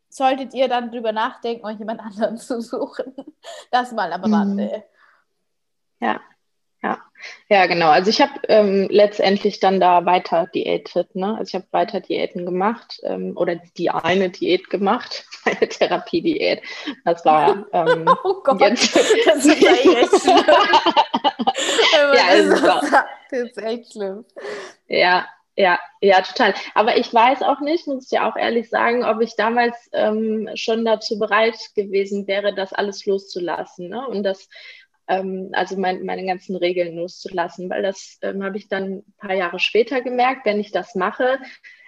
[0.08, 3.14] solltet ihr dann drüber nachdenken, euch jemand anderen zu suchen.
[3.70, 4.84] Das mal am Rande.
[6.00, 6.20] Ja,
[6.82, 6.98] ja,
[7.48, 7.90] ja, genau.
[7.90, 11.14] Also ich habe ähm, letztendlich dann da weiter diätet.
[11.14, 11.36] Ne?
[11.38, 16.62] Also ich habe weiter Diäten gemacht ähm, oder die eine Diät gemacht, eine Therapiediät.
[17.04, 20.44] Das war ähm, oh Gott, jetzt, das ist echt schlimm.
[22.14, 22.64] ja, das, ist
[23.30, 24.24] das ist echt schlimm.
[24.88, 26.54] Ja, ja, ja, total.
[26.74, 30.48] Aber ich weiß auch nicht, muss ich ja auch ehrlich sagen, ob ich damals ähm,
[30.54, 33.88] schon dazu bereit gewesen wäre, das alles loszulassen.
[33.90, 34.06] Ne?
[34.08, 34.48] Und das
[35.12, 39.34] ähm, also mein, meine ganzen Regeln loszulassen, weil das ähm, habe ich dann ein paar
[39.34, 41.38] Jahre später gemerkt, wenn ich das mache,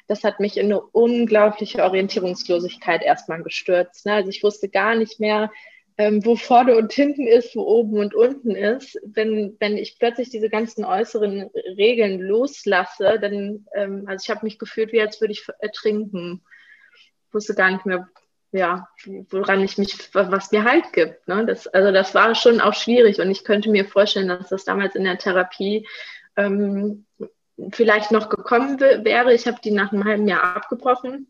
[0.07, 4.05] das hat mich in eine unglaubliche Orientierungslosigkeit erstmal gestürzt.
[4.05, 4.13] Ne?
[4.13, 5.51] Also ich wusste gar nicht mehr,
[5.97, 9.01] ähm, wo vorne und hinten ist, wo oben und unten ist.
[9.05, 14.59] Wenn, wenn ich plötzlich diese ganzen äußeren Regeln loslasse, dann, ähm, also ich habe mich
[14.59, 16.43] gefühlt, wie als würde ich ertrinken.
[17.29, 18.07] Ich wusste gar nicht mehr,
[18.55, 18.89] ja,
[19.31, 21.27] woran ich mich, was mir Halt gibt.
[21.27, 21.45] Ne?
[21.45, 24.95] Das, also das war schon auch schwierig und ich könnte mir vorstellen, dass das damals
[24.95, 25.89] in der Therapie
[26.37, 27.05] ähm,
[27.73, 29.35] vielleicht noch gekommen wäre.
[29.35, 31.27] Ich habe die nach einem halben Jahr abgebrochen,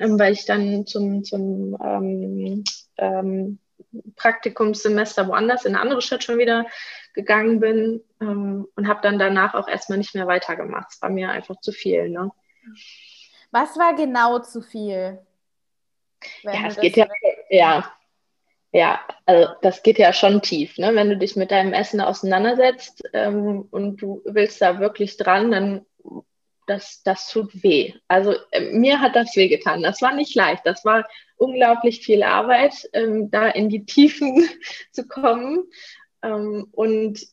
[0.00, 2.64] ähm, weil ich dann zum, zum ähm,
[2.96, 3.60] ähm,
[4.16, 6.66] Praktikumssemester woanders in eine andere Stadt schon wieder
[7.12, 10.88] gegangen bin ähm, und habe dann danach auch erstmal nicht mehr weitergemacht.
[10.90, 12.08] Es war mir einfach zu viel.
[12.08, 12.32] Ne?
[13.52, 15.20] Was war genau zu viel?
[16.42, 17.06] Ja, es geht ja,
[17.50, 17.92] ja,
[18.72, 20.94] ja, also das geht ja schon tief, ne?
[20.94, 25.86] Wenn du dich mit deinem Essen auseinandersetzt ähm, und du willst da wirklich dran, dann
[26.66, 27.94] das, das tut weh.
[28.08, 29.82] Also äh, mir hat das weh getan.
[29.82, 30.62] Das war nicht leicht.
[30.64, 31.06] Das war
[31.36, 34.48] unglaublich viel Arbeit, ähm, da in die Tiefen
[34.92, 35.64] zu kommen.
[36.22, 37.26] Ähm, und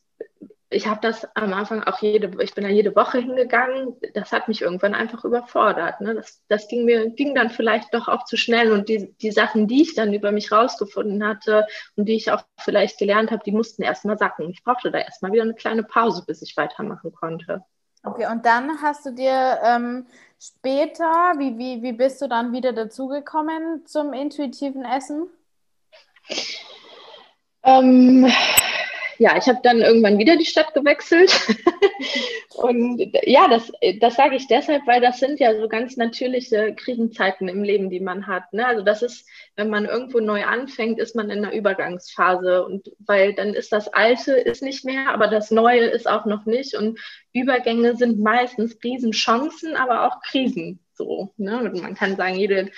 [0.72, 3.96] ich habe das am Anfang auch jede, ich bin da jede Woche hingegangen.
[4.14, 6.00] Das hat mich irgendwann einfach überfordert.
[6.00, 6.14] Ne?
[6.14, 9.68] Das, das ging mir ging dann vielleicht doch auch zu schnell und die, die Sachen,
[9.68, 13.52] die ich dann über mich rausgefunden hatte und die ich auch vielleicht gelernt habe, die
[13.52, 14.50] mussten erstmal sacken.
[14.50, 17.64] Ich brauchte da erstmal wieder eine kleine Pause, bis ich weitermachen konnte.
[18.04, 20.06] Okay, und dann hast du dir ähm,
[20.40, 25.28] später, wie, wie, wie bist du dann wieder dazugekommen zum intuitiven Essen?
[27.62, 28.30] Ähm,
[29.18, 31.32] ja, ich habe dann irgendwann wieder die Stadt gewechselt.
[32.54, 37.48] und ja, das, das sage ich deshalb, weil das sind ja so ganz natürliche Krisenzeiten
[37.48, 38.52] im Leben, die man hat.
[38.52, 38.66] Ne?
[38.66, 42.64] Also das ist, wenn man irgendwo neu anfängt, ist man in einer Übergangsphase.
[42.64, 46.46] Und weil dann ist das Alte ist nicht mehr, aber das Neue ist auch noch
[46.46, 46.74] nicht.
[46.74, 46.98] Und
[47.32, 50.80] Übergänge sind meistens Riesenchancen, aber auch Krisen.
[50.94, 51.72] So, ne?
[51.74, 52.70] Man kann sagen, jede,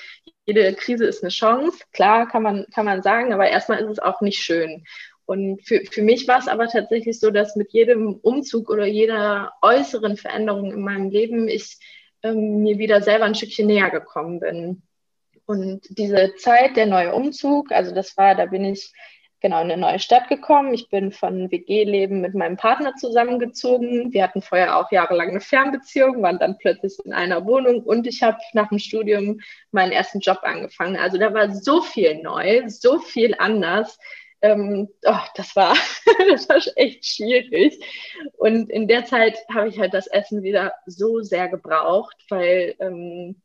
[0.46, 1.84] jede Krise ist eine Chance.
[1.92, 4.84] Klar, kann man, kann man sagen, aber erstmal ist es auch nicht schön.
[5.26, 9.52] Und für, für mich war es aber tatsächlich so, dass mit jedem Umzug oder jeder
[9.62, 11.78] äußeren Veränderung in meinem Leben ich
[12.22, 14.82] ähm, mir wieder selber ein Stückchen näher gekommen bin.
[15.46, 18.92] Und diese Zeit, der neue Umzug, also das war, da bin ich
[19.44, 20.72] genau in eine neue Stadt gekommen.
[20.72, 24.10] Ich bin von WG-Leben mit meinem Partner zusammengezogen.
[24.10, 28.22] Wir hatten vorher auch jahrelang eine Fernbeziehung, waren dann plötzlich in einer Wohnung und ich
[28.22, 30.96] habe nach dem Studium meinen ersten Job angefangen.
[30.96, 33.98] Also da war so viel neu, so viel anders.
[34.44, 35.74] Ähm, oh, das war,
[36.28, 37.82] das war echt schwierig.
[38.36, 43.40] Und in der Zeit habe ich halt das Essen wieder so sehr gebraucht, weil ähm,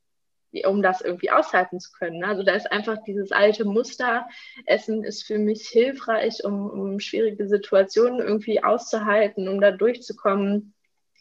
[0.66, 2.26] um das irgendwie aushalten zu können.
[2.26, 4.28] Also da ist einfach dieses alte Muster.
[4.66, 10.74] Essen ist für mich hilfreich, um, um schwierige Situationen irgendwie auszuhalten, um da durchzukommen,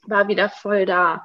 [0.08, 1.24] war wieder voll da.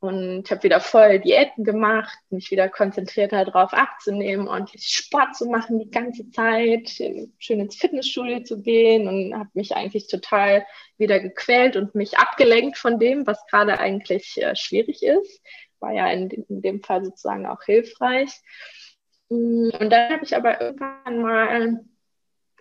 [0.00, 5.80] Und habe wieder voll Diäten gemacht, mich wieder konzentriert darauf abzunehmen, ordentlich Sport zu machen
[5.80, 10.64] die ganze Zeit, schön ins Fitnessstudio zu gehen und habe mich eigentlich total
[10.98, 15.42] wieder gequält und mich abgelenkt von dem, was gerade eigentlich äh, schwierig ist
[15.80, 18.30] war ja in, in dem Fall sozusagen auch hilfreich.
[19.28, 21.84] Mm, und dann habe ich aber irgendwann mal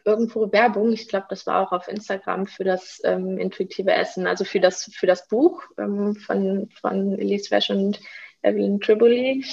[0.07, 4.45] irgendwo Werbung, ich glaube, das war auch auf Instagram für das ähm, intuitive Essen, also
[4.45, 7.99] für das, für das Buch ähm, von, von Elise Wesch und
[8.41, 9.43] Evelyn Triboli,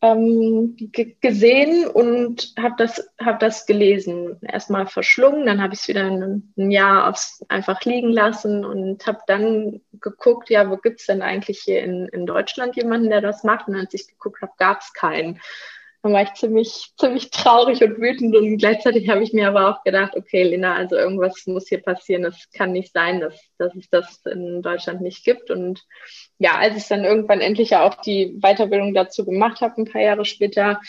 [0.00, 0.76] ähm,
[1.20, 4.38] gesehen und habe das, hab das gelesen.
[4.42, 9.06] Erstmal verschlungen, dann habe ich es wieder ein, ein, Jahr aufs, einfach liegen lassen und
[9.06, 13.20] habe dann geguckt, ja, wo gibt es denn eigentlich hier in, in Deutschland jemanden, der
[13.20, 13.68] das macht?
[13.68, 15.40] Und als ich geguckt habe, gab es keinen.
[16.02, 19.82] Dann war ich ziemlich, ziemlich traurig und wütend und gleichzeitig habe ich mir aber auch
[19.82, 22.24] gedacht, okay, Lena, also irgendwas muss hier passieren.
[22.24, 25.50] Es kann nicht sein, dass, dass es das in Deutschland nicht gibt.
[25.50, 25.82] Und
[26.38, 30.02] ja, als ich dann irgendwann endlich ja auch die Weiterbildung dazu gemacht habe, ein paar
[30.02, 30.80] Jahre später,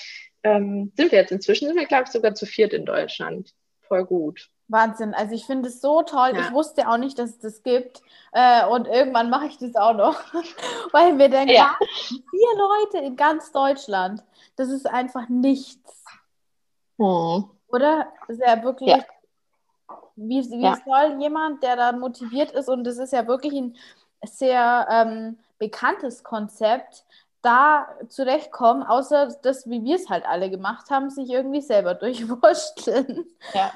[0.43, 3.52] ähm, sind wir jetzt inzwischen, sind wir, glaube ich, sogar zu viert in Deutschland.
[3.88, 4.50] Voll gut.
[4.70, 5.14] Wahnsinn.
[5.14, 6.32] Also ich finde es so toll.
[6.34, 6.42] Ja.
[6.42, 8.02] Ich wusste auch nicht, dass es das gibt.
[8.32, 10.16] Äh, und irgendwann mache ich das auch noch.
[10.92, 11.76] Weil wir denken, ja.
[12.08, 12.20] vier
[12.58, 14.24] Leute in ganz Deutschland.
[14.56, 16.04] Das ist einfach nichts.
[16.98, 17.50] Hm.
[17.68, 18.08] Oder?
[18.28, 18.90] Das ist ja wirklich.
[18.90, 19.00] Ja.
[20.16, 20.78] Wie, wie ja.
[20.86, 23.78] soll jemand, der da motiviert ist, und das ist ja wirklich ein
[24.24, 27.06] sehr ähm, bekanntes Konzept,
[27.42, 33.26] da zurechtkommen, außer dass, wie wir es halt alle gemacht haben, sich irgendwie selber durchwurschteln.
[33.54, 33.72] Ja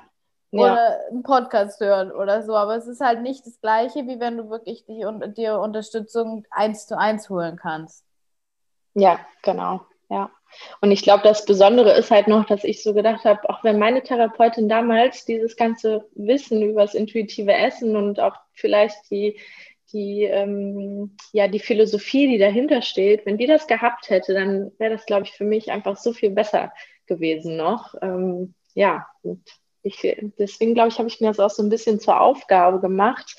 [0.53, 1.09] oder ja.
[1.09, 2.55] einen Podcast hören oder so.
[2.55, 6.45] Aber es ist halt nicht das Gleiche, wie wenn du wirklich dich und dir Unterstützung
[6.51, 8.05] eins zu eins holen kannst.
[8.93, 9.81] Ja, genau.
[10.09, 10.29] Ja.
[10.81, 13.79] Und ich glaube, das Besondere ist halt noch, dass ich so gedacht habe, auch wenn
[13.79, 19.39] meine Therapeutin damals dieses ganze Wissen über das intuitive Essen und auch vielleicht die,
[19.91, 24.93] die, ähm, ja, die Philosophie, die dahinter steht, wenn die das gehabt hätte, dann wäre
[24.93, 26.71] das, glaube ich, für mich einfach so viel besser
[27.07, 27.95] gewesen noch.
[28.03, 29.41] Ähm, ja, und
[29.83, 30.01] ich,
[30.39, 33.35] deswegen glaube ich, habe ich mir das auch so ein bisschen zur Aufgabe gemacht,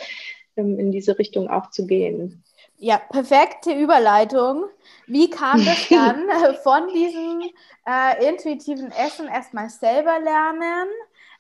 [0.56, 2.44] ähm, in diese Richtung auch zu gehen.
[2.76, 4.64] Ja, perfekte Überleitung.
[5.06, 6.28] Wie kam das dann
[6.62, 7.50] von diesem
[7.86, 10.88] äh, intuitiven Essen erstmal selber lernen?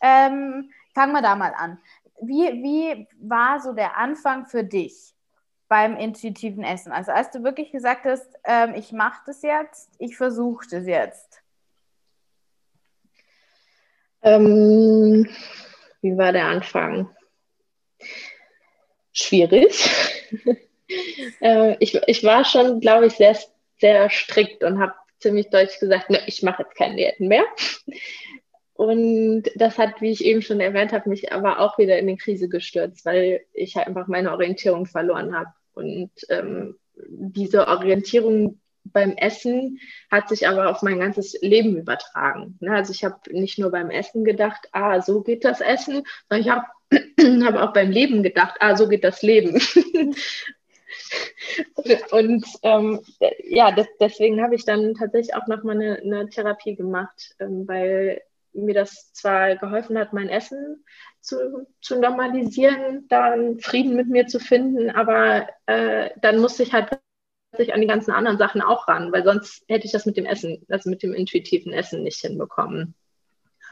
[0.00, 1.78] Ähm, fangen wir da mal an.
[2.20, 5.14] Wie, wie war so der Anfang für dich
[5.68, 6.92] beim intuitiven Essen?
[6.92, 11.33] Also als du wirklich gesagt hast, ähm, ich mache das jetzt, ich versuche das jetzt.
[14.24, 15.28] Ähm,
[16.00, 17.10] wie war der Anfang?
[19.12, 19.88] Schwierig.
[21.40, 23.36] äh, ich, ich war schon, glaube ich, sehr,
[23.78, 27.44] sehr strikt und habe ziemlich deutlich gesagt, ne, ich mache jetzt keine Diäten mehr.
[28.72, 32.16] Und das hat, wie ich eben schon erwähnt habe, mich aber auch wieder in die
[32.16, 35.50] Krise gestürzt, weil ich halt einfach meine Orientierung verloren habe.
[35.74, 42.56] Und ähm, diese Orientierung beim Essen hat sich aber auf mein ganzes Leben übertragen.
[42.60, 42.72] Ne?
[42.72, 46.50] Also ich habe nicht nur beim Essen gedacht, ah, so geht das Essen, sondern ich
[46.50, 46.66] habe
[47.44, 49.60] hab auch beim Leben gedacht, ah, so geht das Leben.
[52.10, 53.00] Und ähm,
[53.44, 58.22] ja, das, deswegen habe ich dann tatsächlich auch nochmal eine, eine Therapie gemacht, ähm, weil
[58.52, 60.84] mir das zwar geholfen hat, mein Essen
[61.20, 66.98] zu, zu normalisieren, dann Frieden mit mir zu finden, aber äh, dann musste ich halt
[67.56, 70.26] sich an die ganzen anderen Sachen auch ran, weil sonst hätte ich das mit dem
[70.26, 72.94] Essen, also mit dem intuitiven Essen nicht hinbekommen.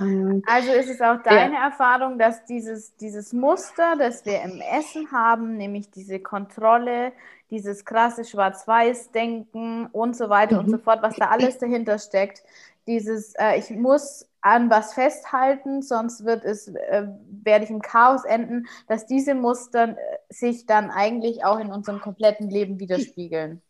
[0.01, 1.65] Ähm, also ist es auch deine ja.
[1.65, 7.13] Erfahrung, dass dieses, dieses Muster, das wir im Essen haben, nämlich diese Kontrolle,
[7.51, 10.61] dieses krasse Schwarz-Weiß-Denken und so weiter mhm.
[10.61, 12.43] und so fort, was da alles dahinter steckt,
[12.87, 17.07] dieses, äh, ich muss an was festhalten, sonst wird es, äh,
[17.45, 19.95] werde ich im Chaos enden, dass diese Muster äh,
[20.31, 23.63] sich dann eigentlich auch in unserem kompletten Leben widerspiegeln.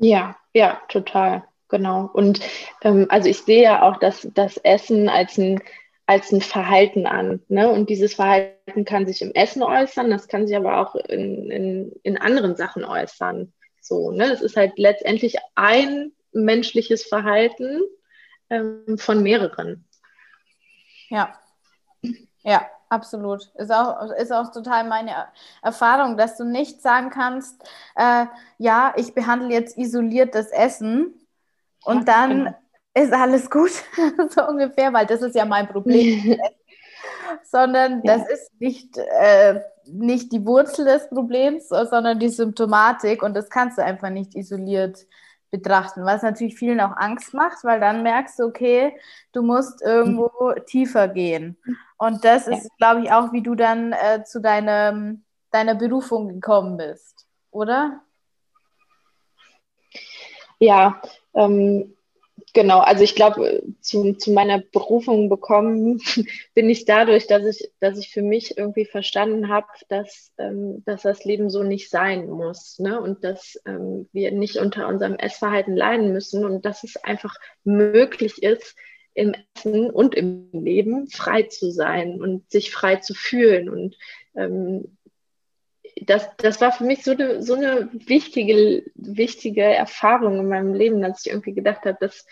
[0.00, 2.08] Ja, ja, total, genau.
[2.12, 2.40] Und
[2.82, 5.60] ähm, also ich sehe ja auch das, das Essen als ein,
[6.06, 7.42] als ein Verhalten an.
[7.48, 7.68] Ne?
[7.70, 11.92] Und dieses Verhalten kann sich im Essen äußern, das kann sich aber auch in, in,
[12.02, 13.52] in anderen Sachen äußern.
[13.82, 14.24] So, ne?
[14.32, 17.80] Es ist halt letztendlich ein menschliches Verhalten
[18.48, 19.84] ähm, von mehreren.
[21.10, 21.38] Ja,
[22.42, 23.50] ja, absolut.
[23.54, 25.12] Ist auch, ist auch total meine
[25.62, 27.62] Erfahrung, dass du nicht sagen kannst,
[27.96, 28.26] äh,
[28.58, 31.14] ja, ich behandle jetzt isoliert das Essen
[31.84, 32.56] und ja, dann genau.
[32.94, 33.72] ist alles gut,
[34.30, 36.38] so ungefähr, weil das ist ja mein Problem.
[37.44, 38.18] sondern ja.
[38.18, 43.78] das ist nicht, äh, nicht die Wurzel des Problems, sondern die Symptomatik und das kannst
[43.78, 45.06] du einfach nicht isoliert
[45.50, 48.96] betrachten, was natürlich vielen auch Angst macht, weil dann merkst du, okay,
[49.32, 51.56] du musst irgendwo tiefer gehen.
[51.98, 52.56] Und das ja.
[52.56, 58.00] ist, glaube ich, auch, wie du dann äh, zu deinem, deiner Berufung gekommen bist, oder?
[60.58, 61.00] Ja,
[61.34, 61.96] ähm,
[62.52, 66.00] Genau, also ich glaube, zu, zu meiner Berufung bekommen
[66.54, 71.02] bin ich dadurch, dass ich, dass ich für mich irgendwie verstanden habe, dass, ähm, dass
[71.02, 73.00] das Leben so nicht sein muss ne?
[73.00, 78.42] und dass ähm, wir nicht unter unserem Essverhalten leiden müssen und dass es einfach möglich
[78.42, 78.74] ist,
[79.14, 83.96] im Essen und im Leben frei zu sein und sich frei zu fühlen und
[84.34, 84.96] ähm,
[86.06, 91.02] das, das war für mich so eine, so eine wichtige, wichtige Erfahrung in meinem Leben,
[91.02, 92.26] dass ich irgendwie gedacht habe, dass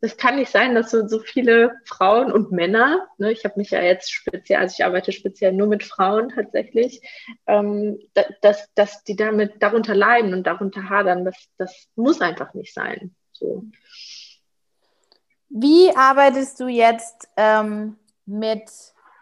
[0.00, 3.70] das kann nicht sein, dass so, so viele Frauen und Männer, ne, ich habe mich
[3.70, 7.02] ja jetzt speziell, also ich arbeite speziell nur mit Frauen tatsächlich,
[7.46, 7.98] ähm,
[8.42, 13.14] dass, dass die damit darunter leiden und darunter hadern, das, das muss einfach nicht sein.
[13.32, 13.64] So.
[15.48, 18.70] Wie arbeitest du jetzt ähm, mit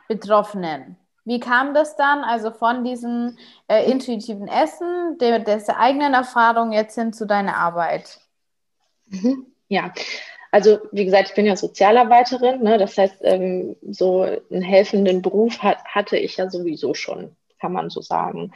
[0.08, 0.98] Betroffenen?
[1.26, 3.36] Wie kam das dann, also von diesem
[3.66, 8.20] äh, intuitiven Essen, der, der eigenen Erfahrung jetzt hin zu deiner Arbeit?
[9.06, 9.46] Mhm.
[9.68, 9.92] Ja,
[10.52, 12.78] also wie gesagt, ich bin ja Sozialarbeiterin, ne?
[12.78, 17.90] das heißt, ähm, so einen helfenden Beruf hat, hatte ich ja sowieso schon, kann man
[17.90, 18.52] so sagen.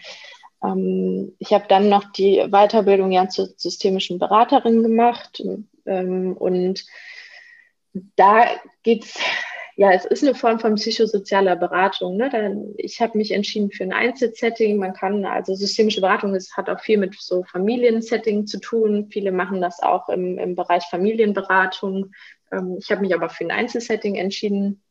[0.63, 5.43] Ähm, ich habe dann noch die Weiterbildung ja zur systemischen Beraterin gemacht
[5.87, 6.87] ähm, und
[8.15, 8.47] da
[8.85, 9.19] geht es
[9.81, 12.19] ja, es ist eine Form von psychosozialer Beratung.
[12.19, 12.75] Ne?
[12.77, 14.77] Ich habe mich entschieden für ein Einzelsetting.
[14.77, 19.09] Man kann, also systemische Beratung ist, hat auch viel mit so Familiensetting zu tun.
[19.11, 22.13] Viele machen das auch im, im Bereich Familienberatung.
[22.53, 24.83] Ähm, ich habe mich aber für ein Einzelsetting entschieden.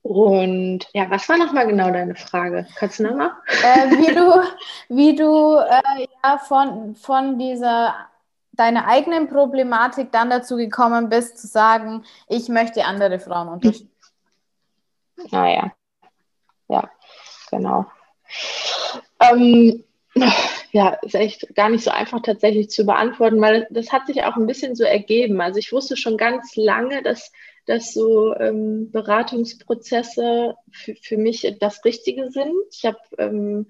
[0.00, 2.66] Und ja, was war nochmal genau deine Frage?
[2.76, 3.32] Kannst du nochmal?
[3.62, 7.94] Äh, wie du, wie du äh, ja, von, von dieser
[8.60, 13.90] deiner eigenen Problematik dann dazu gekommen bist, zu sagen, ich möchte andere Frauen unterstützen?
[15.30, 16.06] Naja, ah,
[16.68, 16.90] ja,
[17.50, 17.86] genau.
[19.18, 19.84] Ähm,
[20.72, 24.36] ja, ist echt gar nicht so einfach tatsächlich zu beantworten, weil das hat sich auch
[24.36, 25.40] ein bisschen so ergeben.
[25.40, 27.32] Also ich wusste schon ganz lange, dass
[27.66, 32.54] dass so ähm, Beratungsprozesse für, für mich das Richtige sind.
[32.72, 33.66] Ich habe ähm,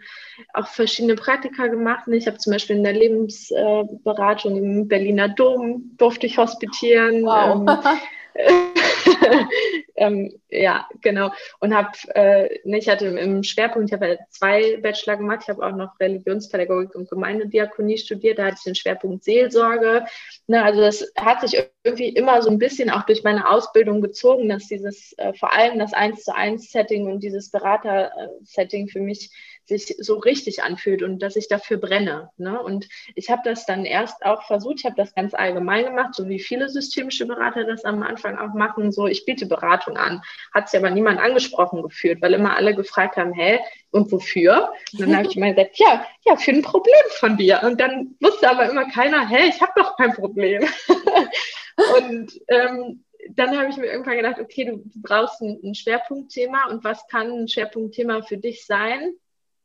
[0.53, 2.09] auch verschiedene Praktika gemacht.
[2.09, 7.25] Ich habe zum Beispiel in der Lebensberatung äh, im Berliner Dom durfte ich hospitieren.
[7.25, 7.69] Wow.
[7.69, 7.79] Ähm,
[9.97, 11.33] ähm, ja, genau.
[11.61, 15.49] Und habe, äh, ne, ich hatte im Schwerpunkt, ich habe ja zwei Bachelor gemacht, ich
[15.49, 20.05] habe auch noch Religionspädagogik und Gemeindediakonie studiert, da hatte ich den Schwerpunkt Seelsorge.
[20.47, 24.49] Ne, also das hat sich irgendwie immer so ein bisschen auch durch meine Ausbildung gezogen,
[24.49, 29.31] dass dieses, äh, vor allem das Eins zu eins Setting und dieses Berater-Setting für mich
[29.67, 32.31] sich so richtig anfühlt und dass ich dafür brenne.
[32.37, 32.61] Ne?
[32.61, 36.29] Und ich habe das dann erst auch versucht, ich habe das ganz allgemein gemacht, so
[36.29, 40.23] wie viele systemische Berater das am Anfang auch machen, so ich biete Beratung an.
[40.53, 44.73] Hat sich aber niemand angesprochen gefühlt, weil immer alle gefragt haben, hä, und wofür?
[44.93, 47.61] Und dann habe ich immer gesagt, ja, ja, für ein Problem von dir.
[47.63, 50.65] Und dann wusste aber immer keiner, hä, ich habe doch kein Problem.
[51.99, 56.85] und ähm, dann habe ich mir irgendwann gedacht, okay, du brauchst ein, ein Schwerpunktthema und
[56.85, 59.15] was kann ein Schwerpunktthema für dich sein?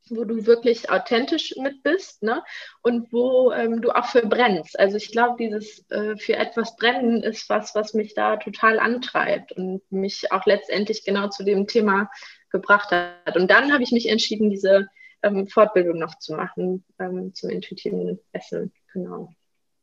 [0.10, 2.44] Wo du wirklich authentisch mit bist ne?
[2.82, 4.80] und wo ähm, du auch für brennst.
[4.80, 9.52] Also ich glaube, dieses äh, für etwas brennen ist was, was mich da total antreibt
[9.54, 12.10] und mich auch letztendlich genau zu dem Thema
[12.52, 13.36] gebracht hat.
[13.36, 14.88] Und dann habe ich mich entschieden, diese
[15.24, 18.72] ähm, Fortbildung noch zu machen ähm, zum intuitiven Essen.
[18.94, 19.30] Genau.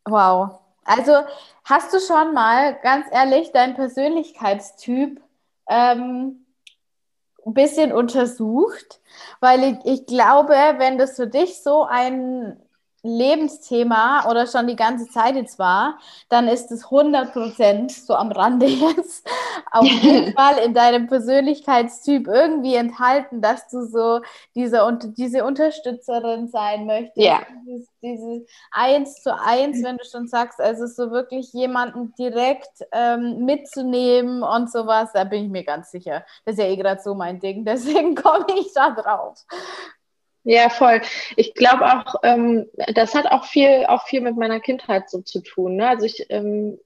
[0.05, 0.61] Wow.
[0.85, 1.13] Also
[1.65, 5.21] hast du schon mal, ganz ehrlich, deinen Persönlichkeitstyp
[5.69, 6.42] ähm,
[7.47, 9.01] ein bisschen untersucht,
[9.41, 12.62] weil ich, ich glaube, wenn das für dich so ein
[13.03, 15.99] Lebensthema oder schon die ganze Zeit jetzt war,
[16.29, 19.29] dann ist es 100 Prozent so am Rande jetzt
[19.73, 24.21] auf jeden Fall in deinem Persönlichkeitstyp irgendwie enthalten, dass du so
[24.55, 27.27] diese, diese Unterstützerin sein möchtest.
[27.27, 27.41] Ja.
[27.67, 33.45] Dieses, dieses Eins zu Eins, wenn du schon sagst, also so wirklich jemanden direkt ähm,
[33.45, 36.25] mitzunehmen und sowas, da bin ich mir ganz sicher.
[36.45, 39.45] Das ist ja eh gerade so mein Ding, deswegen komme ich da drauf.
[40.45, 41.01] Ja, voll.
[41.37, 45.41] Ich glaube auch, ähm, das hat auch viel, auch viel mit meiner Kindheit so zu
[45.41, 45.77] tun.
[45.77, 45.89] Ne?
[45.89, 46.79] Also ich ähm,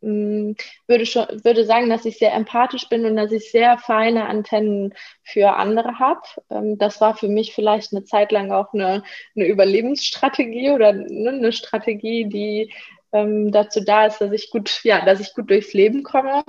[0.00, 0.52] mm,
[0.88, 4.94] würde schon, würde sagen, dass ich sehr empathisch bin und dass ich sehr feine Antennen
[5.22, 6.22] für andere habe.
[6.50, 9.04] Ähm, das war für mich vielleicht eine Zeit lang auch eine,
[9.36, 12.72] eine Überlebensstrategie oder ne, eine Strategie, die
[13.12, 16.42] ähm, dazu da ist, dass ich gut, ja, dass ich gut durchs Leben komme.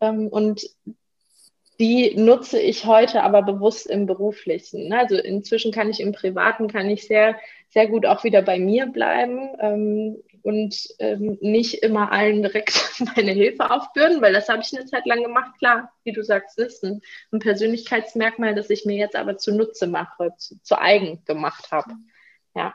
[0.00, 0.62] Ähm, und
[1.80, 4.92] die nutze ich heute aber bewusst im Beruflichen.
[4.92, 8.86] Also inzwischen kann ich im Privaten, kann ich sehr, sehr gut auch wieder bei mir
[8.86, 14.76] bleiben ähm, und ähm, nicht immer allen direkt meine Hilfe aufbürden, weil das habe ich
[14.76, 15.52] eine Zeit lang gemacht.
[15.58, 17.00] Klar, wie du sagst, ist ein,
[17.32, 21.92] ein Persönlichkeitsmerkmal, das ich mir jetzt aber zunutze mache, zu, zu eigen gemacht habe.
[22.56, 22.74] Ja.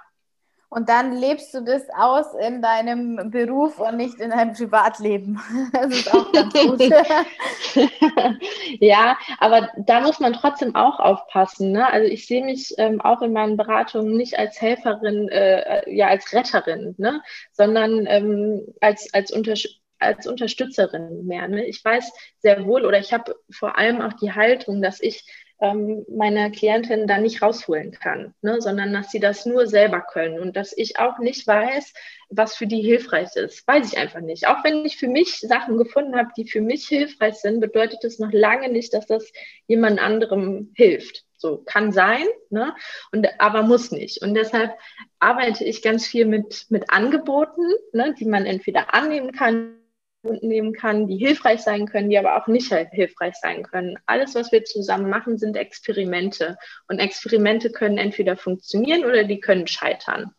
[0.74, 5.39] Und dann lebst du das aus in deinem Beruf und nicht in deinem Privatleben.
[5.71, 6.82] Das ist auch ganz gut.
[8.80, 11.71] ja, aber da muss man trotzdem auch aufpassen.
[11.71, 11.91] Ne?
[11.91, 16.34] Also ich sehe mich ähm, auch in meinen Beratungen nicht als Helferin, äh, ja als
[16.34, 17.21] Retterin, ne?
[17.51, 21.47] sondern ähm, als, als Unterstützerin als Unterstützerin mehr.
[21.47, 21.65] Ne?
[21.65, 25.24] Ich weiß sehr wohl oder ich habe vor allem auch die Haltung, dass ich
[25.62, 28.62] ähm, meine Klientin da nicht rausholen kann, ne?
[28.62, 31.93] sondern dass sie das nur selber können und dass ich auch nicht weiß,
[32.30, 33.68] was für die hilfreich ist.
[33.68, 34.47] Weiß ich einfach nicht.
[34.47, 38.20] Auch wenn ich für mich Sachen gefunden habe, die für mich hilfreich sind, bedeutet das
[38.20, 39.32] noch lange nicht, dass das
[39.68, 41.24] jemand anderem hilft.
[41.38, 42.74] So kann sein, ne?
[43.12, 44.22] und, aber muss nicht.
[44.22, 44.78] Und deshalb
[45.20, 48.16] arbeite ich ganz viel mit, mit Angeboten, ne?
[48.18, 49.76] die man entweder annehmen kann
[50.24, 53.97] nehmen kann, die hilfreich sein können, die aber auch nicht hilfreich sein können.
[54.05, 56.57] Alles, was wir zusammen machen, sind Experimente.
[56.88, 60.34] Und Experimente können entweder funktionieren oder die können scheitern.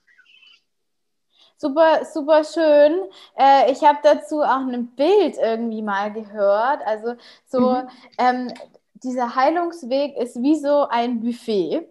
[1.56, 2.98] Super, super schön.
[3.38, 6.80] Äh, ich habe dazu auch ein Bild irgendwie mal gehört.
[6.84, 7.14] Also
[7.46, 7.88] so mhm.
[8.18, 8.54] ähm,
[8.94, 11.86] dieser Heilungsweg ist wie so ein Buffet.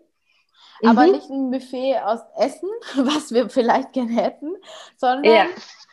[0.85, 1.11] Aber mhm.
[1.11, 4.55] nicht ein Buffet aus Essen, was wir vielleicht gerne hätten,
[4.97, 5.45] sondern ja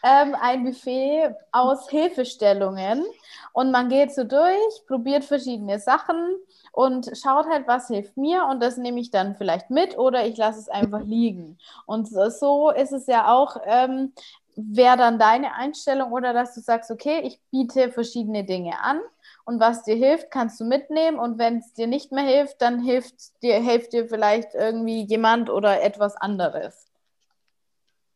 [0.02, 3.04] ähm, ein Buffet aus Hilfestellungen
[3.52, 6.36] und man geht so durch, probiert verschiedene Sachen
[6.72, 10.36] und schaut halt, was hilft mir und das nehme ich dann vielleicht mit oder ich
[10.36, 11.58] lasse es einfach liegen.
[11.86, 14.12] Und so ist es ja auch, ähm,
[14.56, 19.00] wäre dann deine Einstellung oder dass du sagst, okay, ich biete verschiedene Dinge an
[19.44, 22.82] und was dir hilft, kannst du mitnehmen und wenn es dir nicht mehr hilft, dann
[22.82, 26.90] hilft dir, hilft dir vielleicht irgendwie jemand oder etwas anderes.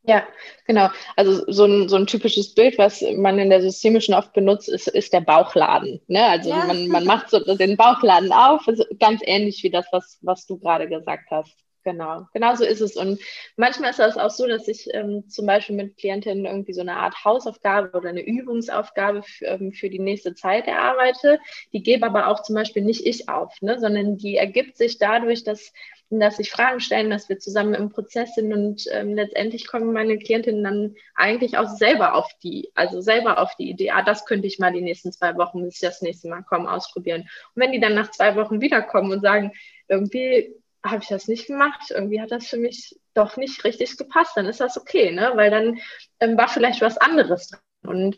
[0.06, 0.22] Ja,
[0.66, 0.90] genau.
[1.16, 4.86] Also so ein, so ein typisches Bild, was man in der systemischen oft benutzt, ist,
[4.88, 6.00] ist der Bauchladen.
[6.08, 6.22] Ne?
[6.22, 6.66] Also ja.
[6.66, 10.58] man, man macht so den Bauchladen auf, ist ganz ähnlich wie das, was, was du
[10.58, 11.56] gerade gesagt hast.
[11.84, 12.96] Genau, genau so ist es.
[12.96, 13.20] Und
[13.56, 16.96] manchmal ist das auch so, dass ich ähm, zum Beispiel mit Klientinnen irgendwie so eine
[16.96, 21.38] Art Hausaufgabe oder eine Übungsaufgabe ähm, für die nächste Zeit erarbeite.
[21.74, 23.78] Die gebe aber auch zum Beispiel nicht ich auf, ne?
[23.78, 25.72] sondern die ergibt sich dadurch, dass
[26.10, 30.18] dass sich Fragen stellen, dass wir zusammen im Prozess sind und ähm, letztendlich kommen meine
[30.18, 34.46] Klientinnen dann eigentlich auch selber auf die, also selber auf die Idee, ah, das könnte
[34.46, 37.22] ich mal die nächsten zwei Wochen, bis ich das nächste Mal komme, ausprobieren.
[37.22, 39.52] Und wenn die dann nach zwei Wochen wiederkommen und sagen,
[39.88, 40.54] irgendwie
[40.84, 44.46] habe ich das nicht gemacht, irgendwie hat das für mich doch nicht richtig gepasst, dann
[44.46, 45.32] ist das okay, ne?
[45.34, 45.78] weil dann
[46.20, 47.60] ähm, war vielleicht was anderes dran.
[47.86, 48.16] Und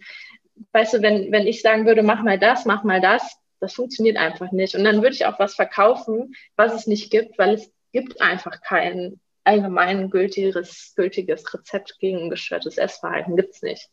[0.72, 4.16] weißt du, wenn, wenn ich sagen würde, mach mal das, mach mal das, das funktioniert
[4.16, 4.74] einfach nicht.
[4.74, 8.60] Und dann würde ich auch was verkaufen, was es nicht gibt, weil es gibt einfach
[8.60, 13.36] kein allgemein gültiges, gültiges Rezept gegen gestörtes Essverhalten.
[13.36, 13.88] Gibt es nicht.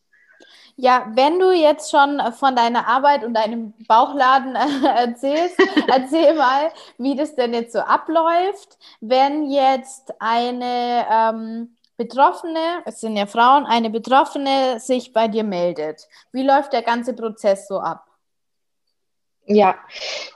[0.75, 4.55] Ja, wenn du jetzt schon von deiner Arbeit und deinem Bauchladen
[4.85, 5.55] erzählst,
[5.87, 13.15] erzähl mal, wie das denn jetzt so abläuft, wenn jetzt eine ähm, Betroffene, es sind
[13.15, 16.07] ja Frauen, eine Betroffene sich bei dir meldet.
[16.31, 18.07] Wie läuft der ganze Prozess so ab?
[19.45, 19.75] Ja,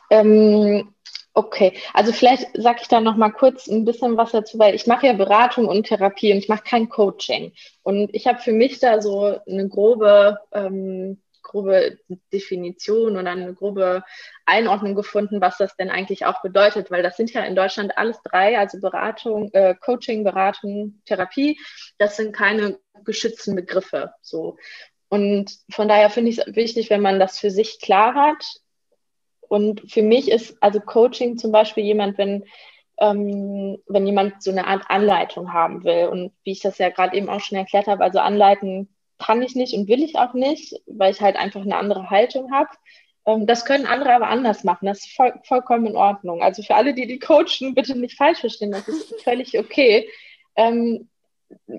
[0.10, 0.94] ähm,
[1.38, 4.88] Okay, also vielleicht sage ich da noch mal kurz ein bisschen was dazu, weil ich
[4.88, 7.54] mache ja Beratung und Therapie und ich mache kein Coaching.
[7.84, 12.00] Und ich habe für mich da so eine grobe, ähm, grobe
[12.34, 14.04] Definition oder eine grobe
[14.48, 18.20] Einordnung gefunden, was das denn eigentlich auch bedeutet, weil das sind ja in Deutschland alles
[18.24, 21.60] drei, also Beratung, äh, Coaching, Beratung, Therapie,
[22.00, 24.12] das sind keine geschützten Begriffe.
[24.24, 24.58] So.
[25.08, 28.44] Und von daher finde ich es wichtig, wenn man das für sich klar hat,
[29.50, 32.44] und für mich ist also Coaching zum Beispiel jemand, wenn,
[33.00, 36.08] ähm, wenn jemand so eine Art Anleitung haben will.
[36.08, 38.90] Und wie ich das ja gerade eben auch schon erklärt habe, also anleiten
[39.20, 42.52] kann ich nicht und will ich auch nicht, weil ich halt einfach eine andere Haltung
[42.52, 42.70] habe.
[43.26, 44.86] Ähm, das können andere aber anders machen.
[44.86, 46.42] Das ist voll, vollkommen in Ordnung.
[46.42, 48.72] Also für alle, die die coachen, bitte nicht falsch verstehen.
[48.72, 50.10] Das ist völlig okay.
[50.56, 51.10] Ähm,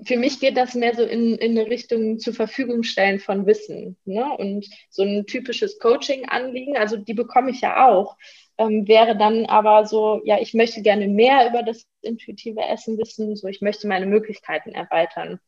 [0.03, 3.97] für mich geht das mehr so in, in eine Richtung zur Verfügung stellen von Wissen.
[4.05, 4.25] Ne?
[4.37, 8.17] Und so ein typisches Coaching-Anliegen, also die bekomme ich ja auch.
[8.57, 13.35] ähm, wäre dann aber so, ja, ich möchte gerne mehr über das intuitive Essen wissen,
[13.35, 15.39] so ich möchte meine Möglichkeiten erweitern.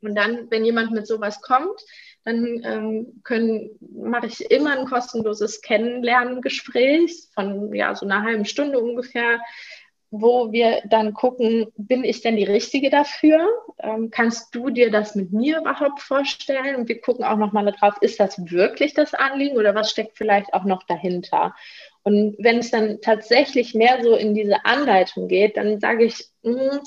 [0.00, 1.80] Und dann, wenn jemand mit sowas kommt,
[2.24, 8.78] dann ähm, können, mache ich immer ein kostenloses Kennenlerngespräch von ja, so einer halben Stunde
[8.78, 9.40] ungefähr,
[10.20, 13.48] wo wir dann gucken, bin ich denn die Richtige dafür?
[13.78, 16.76] Ähm, kannst du dir das mit mir überhaupt vorstellen?
[16.76, 20.54] Und wir gucken auch nochmal darauf, ist das wirklich das Anliegen oder was steckt vielleicht
[20.54, 21.54] auch noch dahinter?
[22.04, 26.52] Und wenn es dann tatsächlich mehr so in diese Anleitung geht, dann sage ich, mh,
[26.52, 26.80] hm,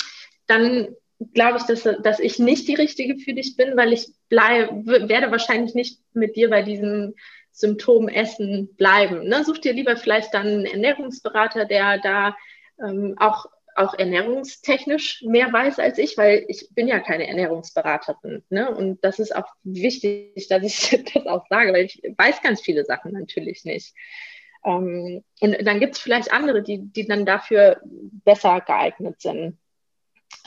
[0.47, 0.87] dann
[1.33, 5.31] glaube ich, dass, dass ich nicht die Richtige für dich bin, weil ich bleib, werde
[5.31, 7.15] wahrscheinlich nicht mit dir bei diesem
[7.51, 9.27] Symptom Essen bleiben.
[9.27, 9.43] Ne?
[9.43, 12.37] Such dir lieber vielleicht dann einen Ernährungsberater, der da
[12.83, 18.43] ähm, auch, auch ernährungstechnisch mehr weiß als ich, weil ich bin ja keine Ernährungsberaterin.
[18.49, 18.73] Ne?
[18.73, 22.85] Und das ist auch wichtig, dass ich das auch sage, weil ich weiß ganz viele
[22.85, 23.93] Sachen natürlich nicht.
[24.65, 29.57] Ähm, und dann gibt es vielleicht andere, die, die dann dafür besser geeignet sind.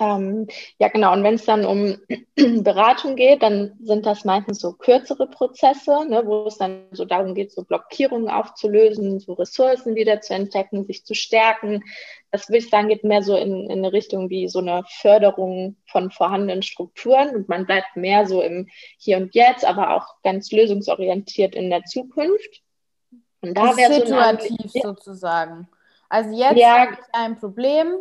[0.01, 0.47] Ähm,
[0.79, 1.13] ja, genau.
[1.13, 1.99] Und wenn es dann um
[2.65, 7.35] Beratung geht, dann sind das meistens so kürzere Prozesse, ne, wo es dann so darum
[7.35, 11.85] geht, so Blockierungen aufzulösen, so Ressourcen wieder zu entdecken, sich zu stärken.
[12.31, 15.77] Das würde ich sagen, geht mehr so in, in eine Richtung wie so eine Förderung
[15.87, 18.69] von vorhandenen Strukturen und man bleibt mehr so im
[18.99, 22.63] Hier und Jetzt, aber auch ganz lösungsorientiert in der Zukunft.
[23.43, 25.69] Und da wäre situativ so sozusagen.
[26.09, 26.79] Also jetzt ja.
[26.79, 27.95] habe ich ein Problem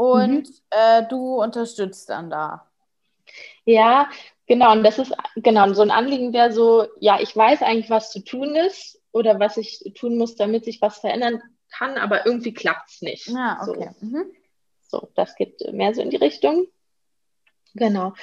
[0.00, 0.54] und mhm.
[0.70, 2.66] äh, du unterstützt dann da.
[3.66, 4.08] Ja,
[4.46, 4.72] genau.
[4.72, 8.24] Und das ist, genau, so ein Anliegen wäre so, ja, ich weiß eigentlich, was zu
[8.24, 12.88] tun ist oder was ich tun muss, damit sich was verändern kann, aber irgendwie klappt
[12.88, 13.26] es nicht.
[13.28, 13.90] Ja, ah, okay.
[14.00, 14.06] So.
[14.06, 14.24] Mhm.
[14.88, 16.66] so, das geht mehr so in die Richtung.
[17.74, 18.14] Genau.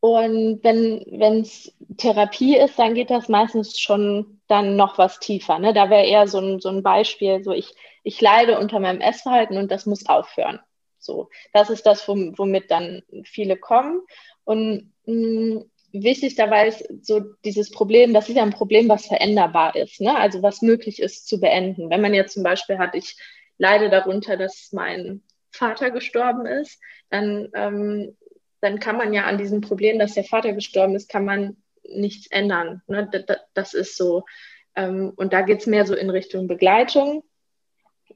[0.00, 5.58] Und wenn es Therapie ist, dann geht das meistens schon dann noch was tiefer.
[5.58, 5.74] Ne?
[5.74, 9.58] Da wäre eher so ein, so ein Beispiel, so ich, ich leide unter meinem Essverhalten
[9.58, 10.60] und das muss aufhören.
[11.06, 14.02] So, das ist das, womit dann viele kommen.
[14.44, 19.06] Und mh, mm, wichtig dabei ist so dieses Problem, das ist ja ein Problem, was
[19.06, 20.16] veränderbar ist, ne?
[20.16, 21.90] also was möglich ist zu beenden.
[21.90, 23.16] Wenn man jetzt zum Beispiel hat, ich
[23.58, 26.80] leide darunter, dass mein Vater gestorben ist,
[27.10, 28.16] dann, ähm,
[28.60, 31.56] dann kann man ja an diesem Problem, dass der Vater gestorben ist, kann man
[31.88, 32.82] nichts ändern.
[32.86, 33.08] Ne?
[33.10, 34.24] Das, das ist so.
[34.74, 37.24] Ähm, und da geht es mehr so in Richtung Begleitung.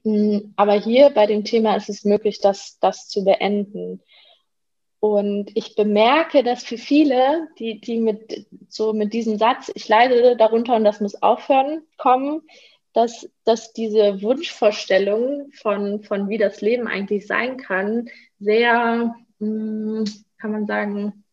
[0.03, 4.01] Hm, aber hier bei dem Thema ist es möglich, das, das zu beenden.
[4.99, 10.37] Und ich bemerke, dass für viele, die, die mit so mit diesem Satz, ich leide
[10.37, 12.43] darunter und das muss aufhören, kommen,
[12.93, 20.05] dass, dass diese Wunschvorstellung von, von wie das Leben eigentlich sein kann, sehr, hm,
[20.37, 21.23] kann man sagen,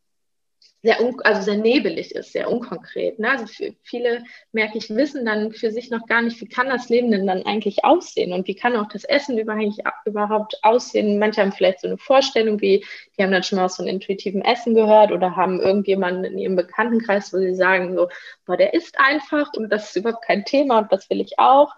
[0.83, 3.19] sehr, also sehr nebelig ist, sehr unkonkret.
[3.19, 3.31] Ne?
[3.31, 3.47] Also
[3.83, 4.23] viele,
[4.53, 7.45] merke ich, wissen dann für sich noch gar nicht, wie kann das Leben denn dann
[7.47, 11.19] eigentlich aussehen und wie kann auch das Essen überhaupt aussehen.
[11.19, 12.85] Manche haben vielleicht so eine Vorstellung, wie
[13.17, 16.55] die haben dann schon mal so einem intuitiven Essen gehört oder haben irgendjemanden in ihrem
[16.55, 18.09] Bekanntenkreis, wo sie sagen so,
[18.47, 21.75] boah, der isst einfach und das ist überhaupt kein Thema und das will ich auch.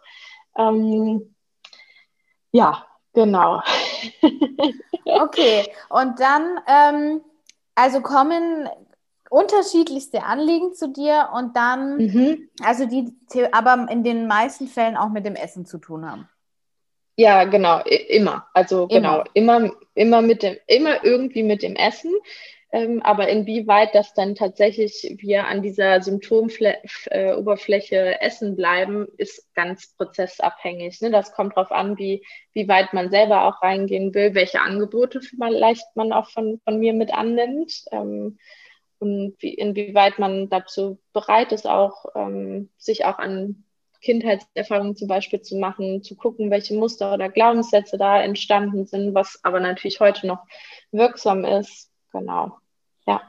[0.59, 1.35] Ähm,
[2.53, 2.85] ja,
[3.15, 3.63] genau.
[5.05, 7.23] okay, und dann, ähm,
[7.75, 8.69] also kommen
[9.31, 12.49] unterschiedlichste Anliegen zu dir und dann, mhm.
[12.63, 13.15] also die
[13.53, 16.29] aber in den meisten Fällen auch mit dem Essen zu tun haben.
[17.17, 18.47] Ja, genau, immer.
[18.55, 18.89] Also immer.
[18.89, 22.13] genau, immer, immer mit dem, immer irgendwie mit dem Essen.
[22.73, 29.95] Ähm, aber inwieweit das dann tatsächlich wir an dieser Symptomoberfläche äh, essen bleiben, ist ganz
[29.97, 31.01] prozessabhängig.
[31.01, 31.11] Ne?
[31.11, 35.85] Das kommt darauf an, wie, wie weit man selber auch reingehen will, welche Angebote vielleicht
[35.95, 37.85] man auch von, von mir mit annimmt.
[37.91, 38.39] Ähm,
[39.01, 43.65] und wie, inwieweit man dazu bereit ist, auch ähm, sich auch an
[44.03, 49.41] Kindheitserfahrungen zum Beispiel zu machen, zu gucken, welche Muster oder Glaubenssätze da entstanden sind, was
[49.43, 50.45] aber natürlich heute noch
[50.91, 51.91] wirksam ist.
[52.13, 52.59] Genau.
[53.07, 53.23] Ja.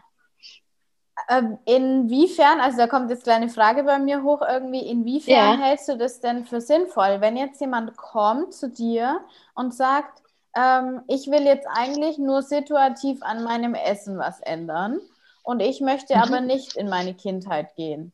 [1.29, 5.65] Ähm, inwiefern, also da kommt jetzt eine Frage bei mir hoch, irgendwie, inwiefern ja.
[5.65, 9.21] hältst du das denn für sinnvoll, wenn jetzt jemand kommt zu dir
[9.55, 10.21] und sagt,
[10.55, 14.99] ähm, ich will jetzt eigentlich nur situativ an meinem Essen was ändern
[15.43, 16.21] und ich möchte mhm.
[16.21, 18.13] aber nicht in meine Kindheit gehen.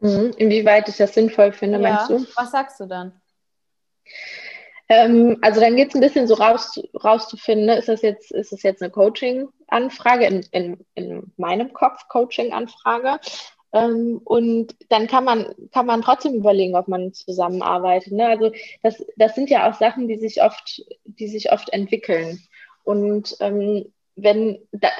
[0.00, 0.32] Mhm.
[0.36, 1.90] Inwieweit ich das sinnvoll finde, ja.
[1.90, 2.26] meinst du?
[2.36, 3.20] Was sagst du dann?
[4.88, 7.78] Ähm, also dann geht es ein bisschen so raus, rauszufinden, ne?
[7.78, 13.20] ist das jetzt, ist das jetzt eine Coaching-Anfrage, in, in, in meinem Kopf Coaching-Anfrage.
[13.72, 18.12] Ähm, und dann kann man, kann man trotzdem überlegen, ob man zusammenarbeitet.
[18.12, 18.26] Ne?
[18.26, 18.52] Also
[18.82, 22.42] das, das sind ja auch Sachen, die sich oft, die sich oft entwickeln.
[22.84, 24.58] Und ähm, wenn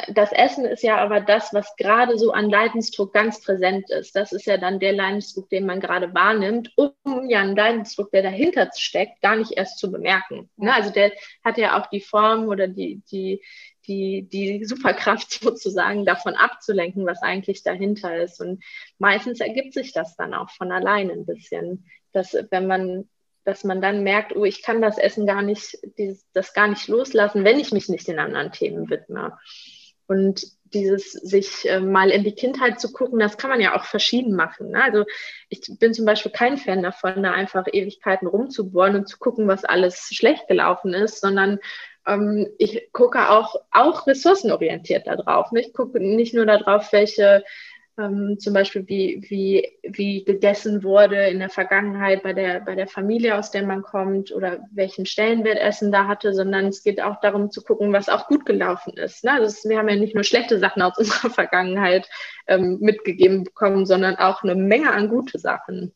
[0.09, 4.17] das Essen ist ja aber das, was gerade so an Leidensdruck ganz präsent ist.
[4.17, 6.95] Das ist ja dann der Leidensdruck, den man gerade wahrnimmt, um
[7.29, 10.49] ja einen Leidensdruck, der dahinter steckt, gar nicht erst zu bemerken.
[10.57, 10.75] Ne?
[10.75, 11.13] Also der
[11.45, 13.43] hat ja auch die Form oder die, die,
[13.87, 18.41] die, die Superkraft sozusagen davon abzulenken, was eigentlich dahinter ist.
[18.41, 18.65] Und
[18.99, 23.09] meistens ergibt sich das dann auch von allein ein bisschen, dass wenn man
[23.45, 26.88] dass man dann merkt, oh, ich kann das Essen gar nicht, dieses, das gar nicht
[26.88, 29.38] loslassen, wenn ich mich nicht den anderen Themen widme.
[30.07, 33.84] Und dieses sich äh, mal in die Kindheit zu gucken, das kann man ja auch
[33.84, 34.70] verschieden machen.
[34.70, 34.82] Ne?
[34.82, 35.05] Also
[35.49, 39.64] ich bin zum Beispiel kein Fan davon, da einfach Ewigkeiten rumzubohren und zu gucken, was
[39.64, 41.59] alles schlecht gelaufen ist, sondern
[42.07, 45.53] ähm, ich gucke auch, auch ressourcenorientiert darauf.
[45.53, 45.61] Ne?
[45.61, 47.45] Ich gucke nicht nur darauf, welche
[47.99, 52.86] ähm, zum Beispiel wie, wie, wie gegessen wurde in der Vergangenheit bei der, bei der
[52.86, 57.20] Familie, aus der man kommt oder welchen Stellenwert Essen da hatte, sondern es geht auch
[57.20, 59.24] darum zu gucken, was auch gut gelaufen ist.
[59.24, 59.32] Ne?
[59.32, 62.09] Also wir haben ja nicht nur schlechte Sachen aus unserer Vergangenheit
[62.47, 65.95] ähm, mitgegeben bekommen, sondern auch eine Menge an gute Sachen.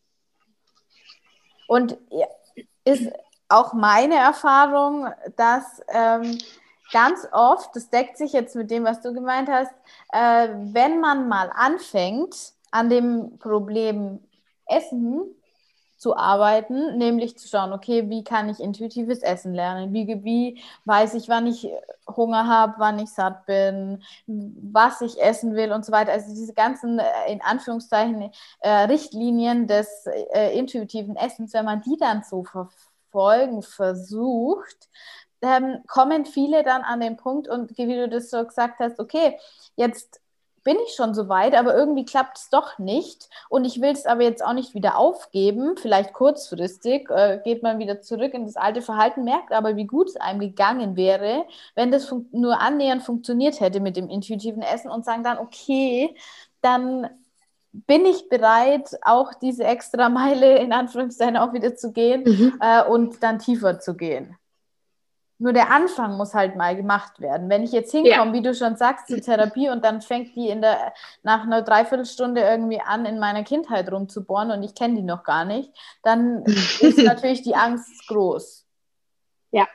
[1.67, 1.97] Und
[2.85, 3.11] ist
[3.49, 6.39] auch meine Erfahrung, dass ähm,
[6.93, 9.73] ganz oft, das deckt sich jetzt mit dem, was du gemeint hast,
[10.13, 14.21] äh, wenn man mal anfängt, an dem Problem
[14.67, 15.37] Essen
[15.97, 19.95] zu arbeiten, nämlich zu schauen, okay, wie kann ich intuitives Essen lernen?
[19.95, 21.69] Wie, wie weiß ich, wann ich
[22.07, 26.13] Hunger habe, wann ich satt bin, was ich essen will und so weiter.
[26.13, 28.31] Also diese ganzen, äh, in Anführungszeichen,
[28.61, 34.89] äh, Richtlinien des äh, intuitiven Essens, wenn man die dann so verfolgen versucht,
[35.47, 39.39] ähm, kommen viele dann an den Punkt und wie du das so gesagt hast, okay,
[39.77, 40.21] jetzt
[40.67, 44.05] bin ich schon so weit, aber irgendwie klappt es doch nicht und ich will es
[44.05, 48.57] aber jetzt auch nicht wieder aufgeben, vielleicht kurzfristig äh, geht man wieder zurück in das
[48.57, 51.45] alte Verhalten, merkt aber, wie gut es einem gegangen wäre,
[51.77, 56.17] wenn das nur annähernd funktioniert hätte mit dem intuitiven Essen und sagen dann, okay,
[56.63, 57.11] dann
[57.73, 62.59] bin ich bereit, auch diese extra Meile in Anführungszeichen auch wieder zu gehen mhm.
[62.61, 64.37] äh, und dann tiefer zu gehen.
[65.39, 67.51] Nur der Anfang muss halt mal gemacht werden.
[67.51, 68.33] Wenn ich jetzt hinkomme, ja.
[68.33, 72.41] wie du schon sagst, zur Therapie und dann fängt die in der, nach einer Dreiviertelstunde
[72.41, 75.71] irgendwie an, in meiner Kindheit rumzubohren und ich kenne die noch gar nicht,
[76.03, 76.43] dann
[76.81, 78.65] ist natürlich die Angst groß.
[79.51, 79.67] Ja,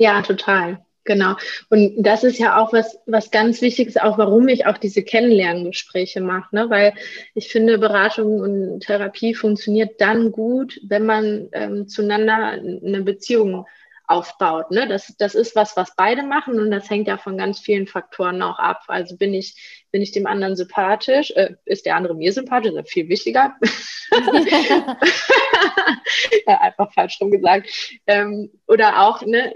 [0.00, 0.84] ja, total.
[1.04, 1.34] Genau.
[1.68, 5.02] Und das ist ja auch was, was ganz wichtig ist, auch warum ich auch diese
[5.02, 6.70] Kennenlerngespräche mache, ne?
[6.70, 6.94] weil
[7.34, 13.66] ich finde, Beratung und Therapie funktioniert dann gut, wenn man ähm, zueinander eine Beziehung
[14.10, 14.70] aufbaut.
[14.70, 14.88] Ne?
[14.88, 18.42] Das, das ist was, was beide machen und das hängt ja von ganz vielen Faktoren
[18.42, 18.82] auch ab.
[18.88, 22.90] Also bin ich, bin ich dem anderen sympathisch, äh, ist der andere mir sympathisch, ist
[22.90, 23.54] viel wichtiger.
[26.46, 27.70] einfach falsch rum gesagt.
[28.06, 29.54] Ähm, oder auch, ne,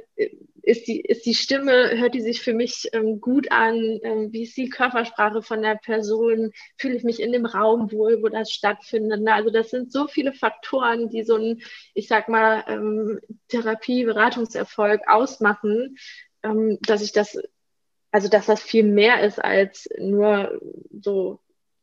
[0.65, 4.01] ist die, ist die Stimme, hört die sich für mich ähm, gut an?
[4.03, 6.53] Ähm, wie ist die Körpersprache von der Person?
[6.79, 9.21] Fühle ich mich in dem Raum wohl, wo das stattfindet?
[9.21, 9.35] Ne?
[9.35, 11.62] Also das sind so viele Faktoren, die so ein,
[11.93, 15.97] ich sag mal, ähm, Therapie, Beratungserfolg ausmachen,
[16.43, 17.39] ähm, dass ich das,
[18.11, 20.61] also dass das viel mehr ist, als nur
[20.99, 21.41] so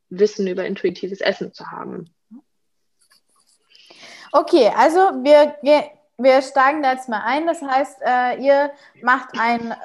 [0.10, 2.14] Wissen über intuitives Essen zu haben.
[4.32, 5.56] Okay, also wir,
[6.24, 7.48] wir steigen da jetzt mal ein.
[7.48, 9.76] Das heißt, äh, ihr macht ein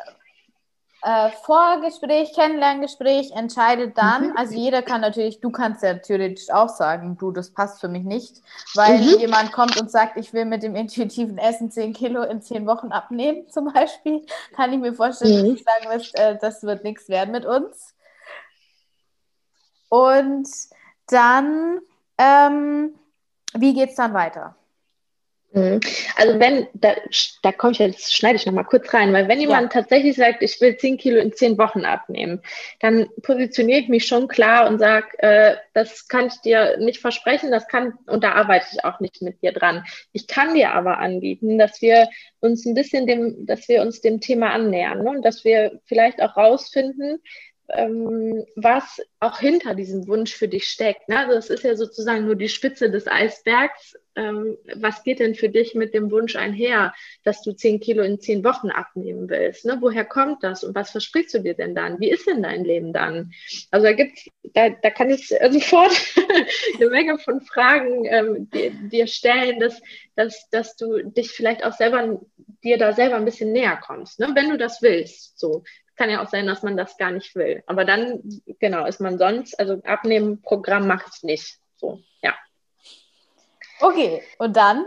[1.07, 4.37] äh, Vorgespräch, Kennenlerngespräch, entscheidet dann, mhm.
[4.37, 8.03] also jeder kann natürlich, du kannst ja theoretisch auch sagen, du, das passt für mich
[8.03, 8.43] nicht,
[8.75, 9.21] weil mhm.
[9.21, 12.91] jemand kommt und sagt, ich will mit dem intuitiven Essen 10 Kilo in 10 Wochen
[12.91, 14.27] abnehmen, zum Beispiel,
[14.57, 15.51] kann ich mir vorstellen, mhm.
[15.51, 17.95] dass du sagen wirst, äh, das wird nichts werden mit uns.
[19.89, 20.49] Und
[21.07, 21.79] dann,
[22.19, 22.95] ähm,
[23.55, 24.57] wie geht es dann weiter?
[25.57, 25.81] Mhm.
[26.17, 26.95] Also wenn, da,
[27.43, 29.81] da komme ich jetzt, schneide ich nochmal kurz rein, weil wenn jemand ja.
[29.81, 32.43] tatsächlich sagt, ich will 10 Kilo in 10 Wochen abnehmen,
[32.81, 37.51] dann positioniere ich mich schon klar und sage, äh, das kann ich dir nicht versprechen,
[37.51, 39.83] das kann, und da arbeite ich auch nicht mit dir dran.
[40.13, 44.21] Ich kann dir aber anbieten, dass wir uns ein bisschen dem, dass wir uns dem
[44.21, 45.09] Thema annähern ne?
[45.09, 47.23] und dass wir vielleicht auch rausfinden,
[47.71, 51.09] ähm, was auch hinter diesem Wunsch für dich steckt.
[51.09, 51.19] Ne?
[51.19, 53.95] Also es ist ja sozusagen nur die Spitze des Eisbergs.
[54.17, 58.21] Ähm, was geht denn für dich mit dem Wunsch einher, dass du zehn Kilo in
[58.21, 59.65] zehn Wochen abnehmen willst?
[59.65, 59.79] Ne?
[59.81, 62.01] Woher kommt das und was versprichst du dir denn dann?
[62.01, 63.33] Wie ist denn dein Leben dann?
[63.71, 65.93] Also da gibt's, da, da kann ich sofort
[66.77, 69.81] eine Menge von Fragen ähm, dir, dir, stellen, dass,
[70.15, 72.21] dass, dass du dich vielleicht auch selber
[72.63, 74.31] dir da selber ein bisschen näher kommst, ne?
[74.35, 75.39] wenn du das willst.
[75.39, 75.63] So,
[75.97, 77.63] kann ja auch sein, dass man das gar nicht will.
[77.67, 78.23] Aber dann,
[78.61, 81.59] genau, ist man sonst, also abnehmen Programm mache ich nicht.
[81.77, 82.35] So, ja.
[83.81, 84.85] Okay, und dann?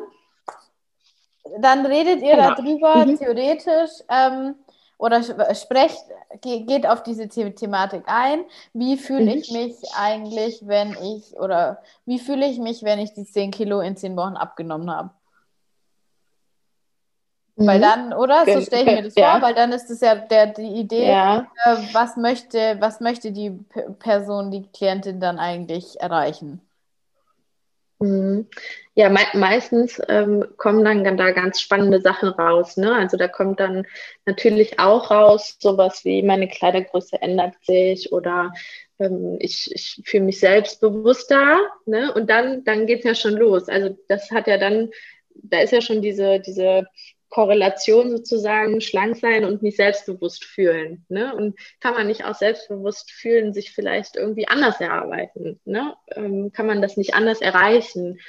[1.59, 2.55] Dann redet ihr genau.
[2.55, 3.17] darüber, mhm.
[3.17, 3.91] theoretisch.
[4.09, 4.55] Ähm,
[4.99, 5.23] oder
[5.55, 6.03] sprecht,
[6.41, 8.43] geht auf diese Thematik ein.
[8.73, 9.37] Wie fühle mhm.
[9.37, 13.79] ich mich eigentlich, wenn ich, oder wie fühle ich mich, wenn ich die 10 Kilo
[13.79, 15.11] in 10 Wochen abgenommen habe?
[17.55, 17.81] Weil mhm.
[17.81, 18.45] dann, oder?
[18.45, 19.31] So stelle ich mir das ja.
[19.31, 21.47] vor, weil dann ist es ja der, die Idee, ja.
[21.65, 23.51] äh, was, möchte, was möchte die
[23.99, 26.61] Person, die Klientin dann eigentlich erreichen?
[27.99, 28.47] Mhm.
[28.95, 32.77] Ja, me meistens ähm, kommen dann da ganz spannende Sachen raus.
[32.77, 32.93] Ne?
[32.93, 33.85] Also da kommt dann
[34.25, 38.51] natürlich auch raus, sowas wie meine Kleidergröße ändert sich oder
[38.99, 41.59] ähm, ich, ich fühle mich selbstbewusster.
[41.85, 42.13] Ne?
[42.13, 43.67] Und dann, dann geht es ja schon los.
[43.67, 44.89] Also das hat ja dann,
[45.35, 46.85] da ist ja schon diese, diese
[47.29, 51.05] Korrelation sozusagen, schlank sein und mich selbstbewusst fühlen.
[51.09, 51.35] Ne?
[51.35, 55.59] Und kann man nicht auch selbstbewusst fühlen, sich vielleicht irgendwie anders erarbeiten?
[55.65, 55.95] Ne?
[56.15, 58.19] Ähm, kann man das nicht anders erreichen?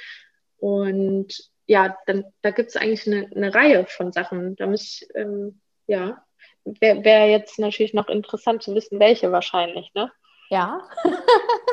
[0.57, 4.55] Und ja, dann da gibt es eigentlich eine, eine, Reihe von Sachen.
[4.55, 6.23] Da muss ähm, ja,
[6.63, 10.11] wäre wär jetzt natürlich noch interessant zu wissen, welche wahrscheinlich, ne?
[10.49, 10.87] Ja.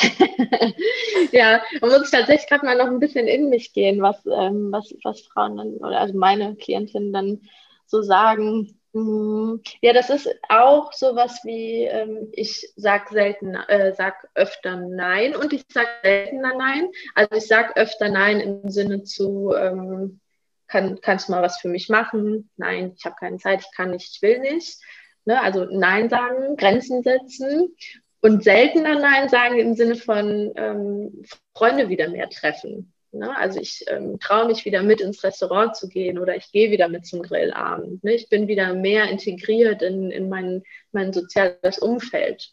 [1.32, 4.94] ja, man muss tatsächlich gerade mal noch ein bisschen in mich gehen, was, ähm, was,
[5.04, 7.40] was Frauen dann, oder also meine Klientinnen dann
[7.86, 8.76] so sagen.
[8.92, 15.36] Hm, ja, das ist auch sowas wie, ähm, ich sag selten, äh, sag öfter Nein
[15.36, 16.88] und ich sag seltener Nein.
[17.14, 20.20] Also ich sag öfter Nein im Sinne zu, ähm,
[20.66, 22.50] kann, kannst du mal was für mich machen?
[22.56, 24.80] Nein, ich habe keine Zeit, ich kann nicht, ich will nicht.
[25.24, 25.40] Ne?
[25.40, 27.74] Also Nein sagen, Grenzen setzen
[28.20, 31.22] und seltener Nein sagen im Sinne von ähm,
[31.54, 32.92] Freunde wieder mehr treffen.
[33.12, 33.34] Ne?
[33.36, 36.88] Also ich ähm, traue mich wieder mit ins Restaurant zu gehen oder ich gehe wieder
[36.88, 38.04] mit zum Grillabend.
[38.04, 38.14] Ne?
[38.14, 40.62] Ich bin wieder mehr integriert in, in mein,
[40.92, 42.52] mein soziales Umfeld.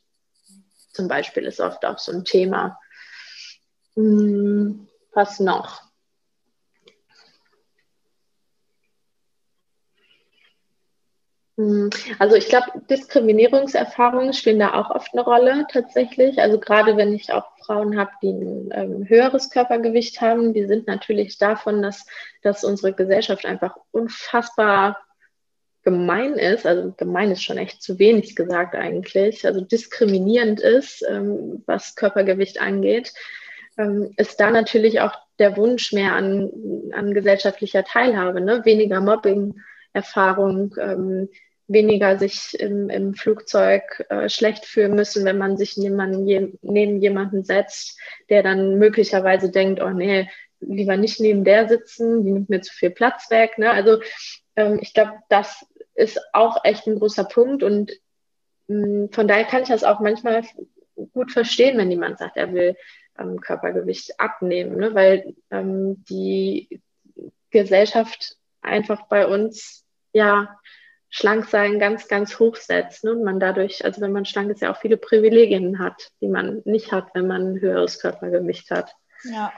[0.94, 2.80] Zum Beispiel ist oft auch so ein Thema.
[3.96, 5.87] Hm, was noch?
[12.20, 16.38] Also ich glaube, Diskriminierungserfahrungen spielen da auch oft eine Rolle tatsächlich.
[16.40, 20.86] Also gerade wenn ich auch Frauen habe, die ein ähm, höheres Körpergewicht haben, die sind
[20.86, 22.06] natürlich davon, dass,
[22.44, 25.00] dass unsere Gesellschaft einfach unfassbar
[25.82, 31.64] gemein ist, also gemein ist schon echt zu wenig gesagt eigentlich, also diskriminierend ist, ähm,
[31.66, 33.14] was Körpergewicht angeht,
[33.80, 36.52] ähm, ist da natürlich auch der Wunsch mehr an,
[36.92, 38.64] an gesellschaftlicher Teilhabe, ne?
[38.64, 39.56] weniger Mobbing.
[39.98, 41.30] Erfahrung, ähm,
[41.68, 47.02] weniger sich im, im Flugzeug äh, schlecht fühlen müssen, wenn man sich jemanden, je, neben
[47.02, 48.00] jemanden setzt,
[48.30, 52.74] der dann möglicherweise denkt, oh nee, lieber nicht neben der sitzen, die nimmt mir zu
[52.74, 53.58] viel Platz weg.
[53.58, 53.70] Ne?
[53.70, 54.02] Also
[54.56, 57.92] ähm, ich glaube, das ist auch echt ein großer Punkt und
[58.68, 60.44] mh, mm, von daher kann ich das auch manchmal
[61.14, 62.76] gut verstehen, wenn jemand sagt, er will
[63.20, 64.96] ähm, Körpergewicht abnehmen, ne?
[64.96, 66.82] weil ähm, die
[67.52, 70.58] Gesellschaft einfach bei uns ja
[71.10, 73.04] schlank sein ganz, ganz hoch setzt.
[73.04, 73.12] Ne?
[73.12, 76.62] Und man dadurch, also wenn man schlank ist, ja auch viele Privilegien hat, die man
[76.66, 78.96] nicht hat, wenn man ein höheres Körpergewicht hat.
[79.24, 79.52] Ja,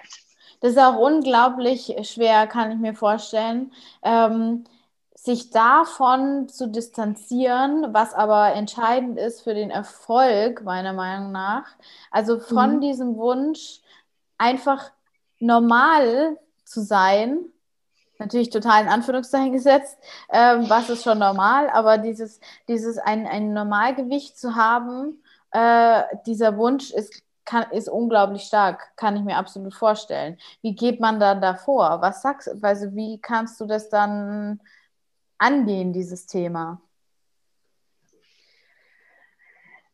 [0.62, 3.72] das ist auch unglaublich schwer, kann ich mir vorstellen.
[4.04, 4.66] Ähm,
[5.16, 11.66] sich davon zu distanzieren, was aber entscheidend ist für den Erfolg, meiner Meinung nach.
[12.10, 12.82] Also von mhm.
[12.82, 13.82] diesem Wunsch,
[14.38, 14.92] einfach
[15.40, 17.40] normal zu sein,
[18.20, 19.98] natürlich total in Anführungszeichen gesetzt,
[20.32, 26.58] ähm, was ist schon normal, aber dieses, dieses ein, ein Normalgewicht zu haben, äh, dieser
[26.58, 30.38] Wunsch ist, kann, ist unglaublich stark, kann ich mir absolut vorstellen.
[30.62, 32.02] Wie geht man dann davor?
[32.02, 34.60] Was sagst du, also wie kannst du das dann
[35.40, 36.82] angehen, dieses Thema?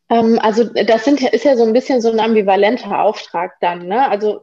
[0.10, 3.88] Ähm, also das sind, ist ja so ein bisschen so ein ambivalenter Auftrag dann.
[3.88, 4.10] Ne?
[4.10, 4.42] Also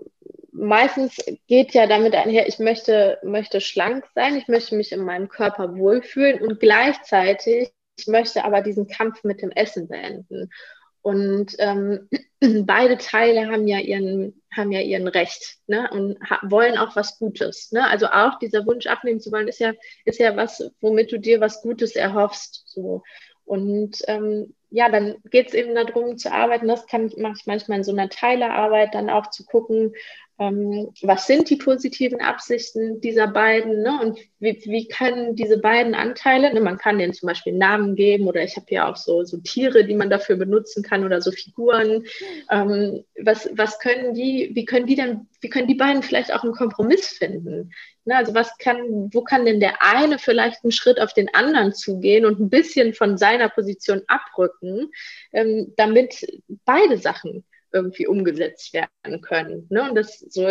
[0.52, 1.16] meistens
[1.48, 5.76] geht ja damit einher, ich möchte, möchte schlank sein, ich möchte mich in meinem Körper
[5.76, 10.50] wohlfühlen und gleichzeitig, ich möchte aber diesen Kampf mit dem Essen beenden.
[11.00, 12.08] Und ähm,
[12.64, 15.90] beide Teile haben ja ihren, haben ja ihren Recht ne?
[15.90, 17.72] und wollen auch was Gutes.
[17.72, 17.88] Ne?
[17.88, 19.72] Also auch dieser Wunsch abnehmen zu wollen, ist ja,
[20.04, 22.62] ist ja was, womit du dir was Gutes erhoffst.
[22.66, 23.02] So.
[23.44, 26.68] Und ähm, ja, dann geht es eben darum zu arbeiten.
[26.68, 29.94] Das kann mache ich manchmal in so einer Teilearbeit, dann auch zu gucken,
[31.02, 33.98] was sind die positiven Absichten dieser beiden ne?
[34.02, 36.60] und wie, wie können diese beiden Anteile, ne?
[36.60, 39.84] man kann denen zum Beispiel Namen geben oder ich habe ja auch so, so Tiere,
[39.84, 42.04] die man dafür benutzen kann oder so Figuren.
[42.50, 46.42] Ähm, was, was können die, wie können die denn, wie können die beiden vielleicht auch
[46.42, 47.70] einen Kompromiss finden?
[48.04, 48.16] Ne?
[48.16, 52.26] Also was kann, wo kann denn der eine vielleicht einen Schritt auf den anderen zugehen
[52.26, 54.90] und ein bisschen von seiner Position abrücken,
[55.32, 56.26] ähm, damit
[56.64, 59.66] beide Sachen irgendwie umgesetzt werden können.
[59.70, 59.88] Ne?
[59.88, 60.48] Und das so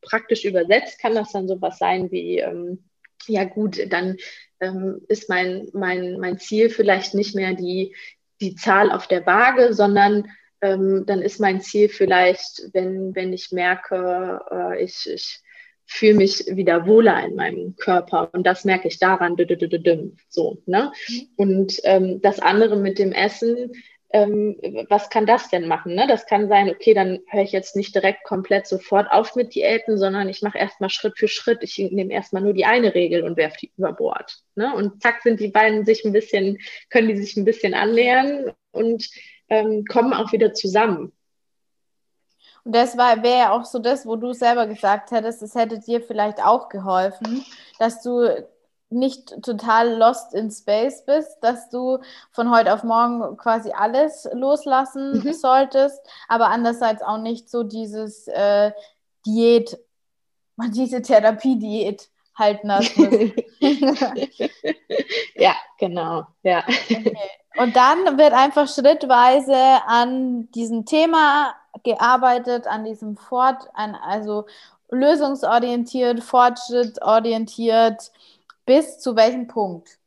[0.00, 2.84] praktisch übersetzt kann das dann sowas sein wie, ähm,
[3.26, 4.16] ja gut, dann
[4.60, 7.94] ähm, ist mein, mein, mein Ziel vielleicht nicht mehr die,
[8.40, 10.28] die Zahl auf der Waage, sondern
[10.62, 15.40] ähm, dann ist mein Ziel vielleicht, wenn, wenn ich merke, äh, ich, ich
[15.86, 19.36] fühle mich wieder wohler in meinem Körper und das merke ich daran,
[20.28, 20.92] so, ne?
[21.08, 21.28] Mhm.
[21.36, 23.72] Und ähm, das andere mit dem Essen,
[24.12, 24.56] ähm,
[24.88, 25.94] was kann das denn machen?
[25.94, 26.06] Ne?
[26.08, 29.98] Das kann sein, okay, dann höre ich jetzt nicht direkt komplett sofort auf mit Diäten,
[29.98, 31.62] sondern ich mache erstmal Schritt für Schritt.
[31.62, 34.42] Ich nehme erstmal nur die eine Regel und werfe die über Bord.
[34.56, 34.74] Ne?
[34.74, 36.58] Und zack sind die beiden sich ein bisschen,
[36.88, 39.08] können die sich ein bisschen annähern und
[39.48, 41.12] ähm, kommen auch wieder zusammen.
[42.64, 46.00] Und das wäre ja auch so das, wo du selber gesagt hättest, das hätte dir
[46.02, 47.44] vielleicht auch geholfen,
[47.78, 48.46] dass du
[48.90, 51.98] nicht total lost in space bist, dass du
[52.32, 55.32] von heute auf morgen quasi alles loslassen mhm.
[55.32, 58.72] solltest, aber andererseits auch nicht so dieses äh,
[59.24, 59.78] Diät,
[60.74, 63.32] diese Therapie-Diät halten lassen.
[65.34, 66.64] ja, genau, ja.
[66.66, 67.16] Okay.
[67.56, 74.46] Und dann wird einfach schrittweise an diesem Thema gearbeitet, an diesem Fort, an, also
[74.90, 78.10] lösungsorientiert, fortschrittsorientiert,
[78.66, 80.00] bis zu welchem Punkt?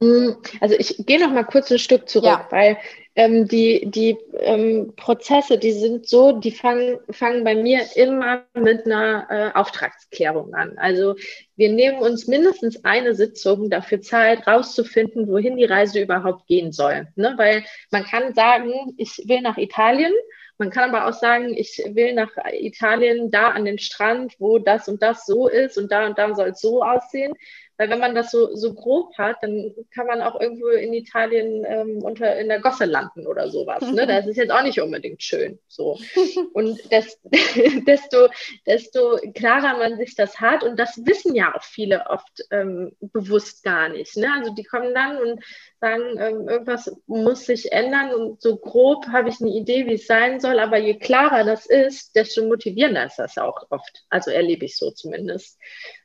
[0.00, 2.46] Hm, also ich gehe noch mal kurz ein Stück zurück, ja.
[2.50, 2.76] weil
[3.14, 8.84] ähm, die, die ähm, Prozesse, die sind so, die fangen, fangen bei mir immer mit
[8.84, 10.76] einer äh, Auftragsklärung an.
[10.76, 11.14] Also
[11.56, 17.08] wir nehmen uns mindestens eine Sitzung dafür Zeit, rauszufinden, wohin die Reise überhaupt gehen soll.
[17.16, 17.32] Ne?
[17.38, 20.12] Weil man kann sagen, ich will nach Italien
[20.58, 24.88] man kann aber auch sagen, ich will nach Italien da an den Strand, wo das
[24.88, 27.34] und das so ist und da und da soll es so aussehen.
[27.78, 31.64] Weil wenn man das so, so grob hat, dann kann man auch irgendwo in Italien
[31.66, 33.82] ähm, unter in der Gosse landen oder sowas.
[33.92, 34.06] Ne?
[34.16, 35.58] Das ist jetzt auch nicht unbedingt schön.
[35.68, 35.98] So.
[36.54, 37.18] Und das,
[37.86, 38.28] desto,
[38.66, 43.62] desto klarer man sich das hat, und das wissen ja auch viele oft ähm, bewusst
[43.62, 44.16] gar nicht.
[44.16, 44.28] Ne?
[44.32, 45.44] Also die kommen dann und
[45.80, 50.06] sagen, ähm, irgendwas muss sich ändern und so grob habe ich eine Idee, wie es
[50.06, 54.04] sein soll, aber je klarer das ist, desto motivierender ist das auch oft.
[54.08, 55.58] Also erlebe ich so zumindest.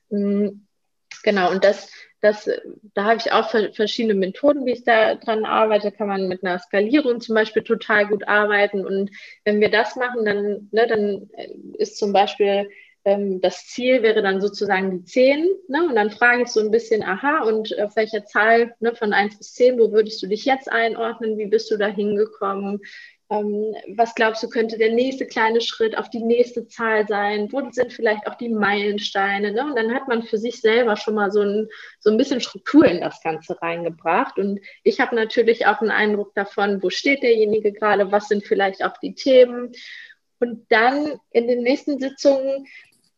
[0.10, 0.68] Mhm.
[1.24, 1.92] Genau, und das,
[2.22, 2.50] das,
[2.94, 5.92] da habe ich auch verschiedene Methoden, wie ich da dran arbeite.
[5.92, 8.86] Kann man mit einer Skalierung zum Beispiel total gut arbeiten.
[8.86, 9.12] Und
[9.44, 11.30] wenn wir das machen, dann, ne, dann
[11.78, 12.70] ist zum Beispiel
[13.04, 15.48] ähm, das Ziel wäre dann sozusagen die 10.
[15.68, 15.88] Ne?
[15.88, 19.38] Und dann frage ich so ein bisschen, aha, und auf welcher Zahl ne, von 1
[19.38, 21.38] bis 10, wo würdest du dich jetzt einordnen?
[21.38, 22.82] Wie bist du da hingekommen?
[23.32, 27.48] Ähm, was glaubst du, könnte der nächste kleine Schritt auf die nächste Zahl sein?
[27.50, 29.54] Wo sind vielleicht auch die Meilensteine?
[29.54, 29.64] Ne?
[29.64, 31.70] Und dann hat man für sich selber schon mal so ein,
[32.02, 34.38] so ein bisschen Struktur in das Ganze reingebracht.
[34.38, 38.84] Und ich habe natürlich auch einen Eindruck davon, wo steht derjenige gerade, was sind vielleicht
[38.84, 39.72] auch die Themen.
[40.42, 42.68] Und dann in den nächsten Sitzungen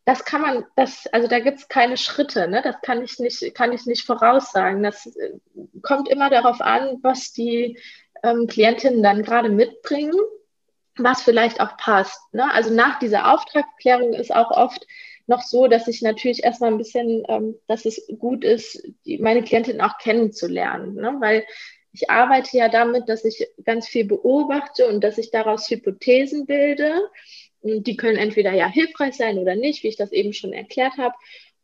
[0.06, 2.60] das kann man, das, also da gibt es keine Schritte, ne?
[2.62, 4.82] Das kann ich nicht, kann ich nicht voraussagen.
[4.82, 5.38] Das äh,
[5.80, 7.78] kommt immer darauf an, was die
[8.24, 10.18] ähm, Klientinnen dann gerade mitbringen,
[10.96, 12.20] was vielleicht auch passt.
[12.32, 12.50] Ne?
[12.52, 14.86] Also nach dieser Auftragsklärung ist auch oft
[15.26, 19.42] noch so, dass ich natürlich erstmal ein bisschen, ähm, dass es gut ist, die, meine
[19.42, 21.16] Klientinnen auch kennenzulernen, ne?
[21.20, 21.44] weil
[21.92, 27.08] ich arbeite ja damit, dass ich ganz viel beobachte und dass ich daraus Hypothesen bilde.
[27.60, 30.98] Und die können entweder ja hilfreich sein oder nicht, wie ich das eben schon erklärt
[30.98, 31.14] habe.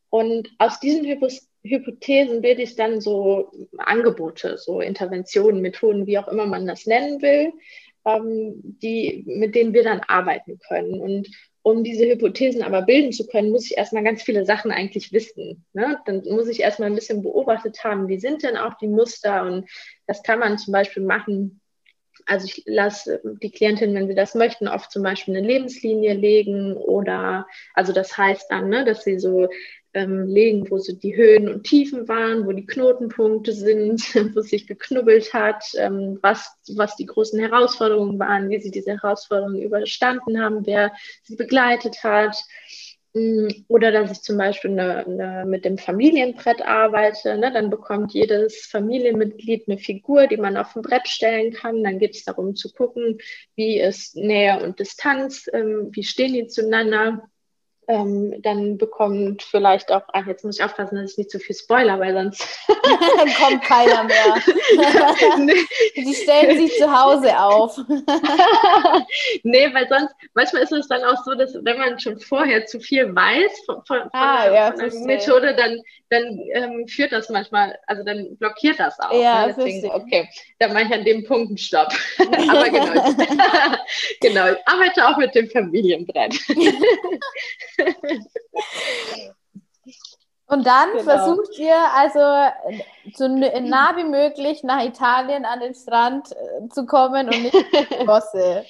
[0.08, 6.28] Und aus diesen Hypothesen Hypothesen bilde ich dann so Angebote, so Interventionen, Methoden, wie auch
[6.28, 7.52] immer man das nennen will,
[8.04, 11.00] ähm, die, mit denen wir dann arbeiten können.
[11.00, 11.28] Und
[11.62, 15.64] um diese Hypothesen aber bilden zu können, muss ich erstmal ganz viele Sachen eigentlich wissen.
[15.74, 15.98] Ne?
[16.06, 19.44] Dann muss ich erstmal ein bisschen beobachtet haben, wie sind denn auch die Muster.
[19.44, 19.68] Und
[20.06, 21.60] das kann man zum Beispiel machen.
[22.26, 26.76] Also ich lasse die Klientin, wenn sie das möchten, oft zum Beispiel eine Lebenslinie legen
[26.76, 29.48] oder, also das heißt dann, ne, dass sie so
[29.94, 34.02] ähm, legen, wo so die Höhen und Tiefen waren, wo die Knotenpunkte sind,
[34.34, 38.92] wo es sich geknubbelt hat, ähm, was, was die großen Herausforderungen waren, wie sie diese
[38.92, 40.92] Herausforderungen überstanden haben, wer
[41.24, 42.36] sie begleitet hat.
[43.12, 47.52] Mm, oder dass ich zum Beispiel eine, eine, mit dem Familienbrett arbeite, ne?
[47.52, 51.82] dann bekommt jedes Familienmitglied eine Figur, die man auf ein Brett stellen kann.
[51.82, 53.18] Dann geht es darum zu gucken,
[53.56, 57.28] wie ist Nähe und Distanz, ähm, wie stehen die zueinander
[57.90, 61.56] ähm, dann bekommt vielleicht auch, ach, jetzt muss ich aufpassen, dass ich nicht zu viel
[61.56, 62.46] spoiler, weil sonst
[63.40, 64.34] kommt keiner mehr.
[65.96, 67.76] Die stellen sich zu Hause auf.
[69.42, 72.78] nee, weil sonst, manchmal ist es dann auch so, dass wenn man schon vorher zu
[72.78, 75.80] viel weiß von, von, ah, von, ja, von einer Methode, dann,
[76.10, 79.20] dann ähm, führt das manchmal, also dann blockiert das auch.
[79.20, 79.54] Ja, ne?
[79.56, 80.28] Deswegen, okay,
[80.60, 81.88] dann mache ich an dem Punkt einen Stopp.
[82.18, 83.14] Aber genau,
[84.20, 86.38] genau, ich arbeite auch mit dem Familienbrett.
[90.50, 91.04] Und dann genau.
[91.04, 92.18] versucht ihr also
[93.14, 97.86] so nah wie möglich nach Italien an den Strand äh, zu kommen und nicht in
[98.00, 98.64] die Gosse.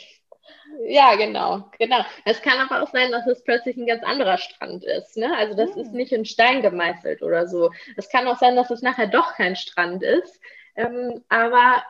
[0.87, 2.05] Ja, genau, genau.
[2.27, 5.17] Es kann aber auch sein, dass es plötzlich ein ganz anderer Strand ist.
[5.17, 5.35] Ne?
[5.35, 5.81] Also das mhm.
[5.81, 7.71] ist nicht in Stein gemeißelt oder so.
[7.97, 10.39] Es kann auch sein, dass es nachher doch kein Strand ist.
[10.77, 11.83] Ähm, aber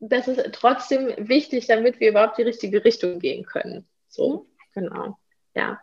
[0.00, 3.86] das ist trotzdem wichtig, damit wir überhaupt die richtige Richtung gehen können.
[4.08, 4.80] So, mhm.
[4.80, 5.18] genau.
[5.54, 5.80] Ja.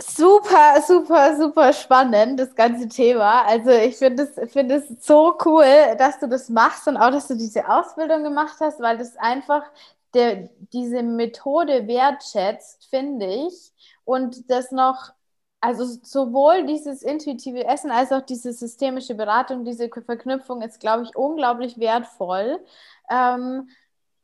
[0.00, 3.44] Super, super, super spannend, das ganze Thema.
[3.46, 5.64] Also ich finde es find so cool,
[5.96, 9.62] dass du das machst und auch, dass du diese Ausbildung gemacht hast, weil das einfach
[10.12, 13.72] der, diese Methode wertschätzt, finde ich.
[14.04, 15.12] Und das noch,
[15.60, 21.14] also sowohl dieses intuitive Essen als auch diese systemische Beratung, diese Verknüpfung ist, glaube ich,
[21.16, 22.58] unglaublich wertvoll
[23.08, 23.68] ähm,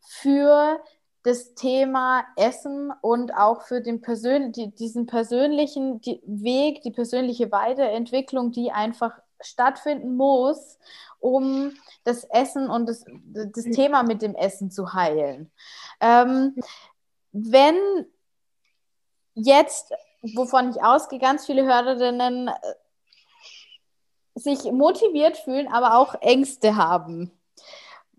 [0.00, 0.80] für
[1.22, 7.52] das Thema Essen und auch für den Persön die, diesen persönlichen die Weg, die persönliche
[7.52, 10.78] Weiterentwicklung, die einfach stattfinden muss,
[11.18, 11.72] um
[12.04, 15.50] das Essen und das, das Thema mit dem Essen zu heilen.
[16.00, 16.56] Ähm,
[17.32, 17.76] wenn
[19.34, 19.92] jetzt,
[20.34, 22.54] wovon ich ausgehe, ganz viele Hörerinnen äh,
[24.34, 27.30] sich motiviert fühlen, aber auch Ängste haben,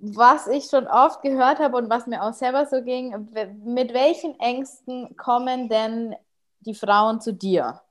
[0.02, 3.30] was ich schon oft gehört habe und was mir auch selber so ging,
[3.64, 6.16] mit welchen Ängsten kommen denn
[6.62, 7.82] die Frauen zu dir?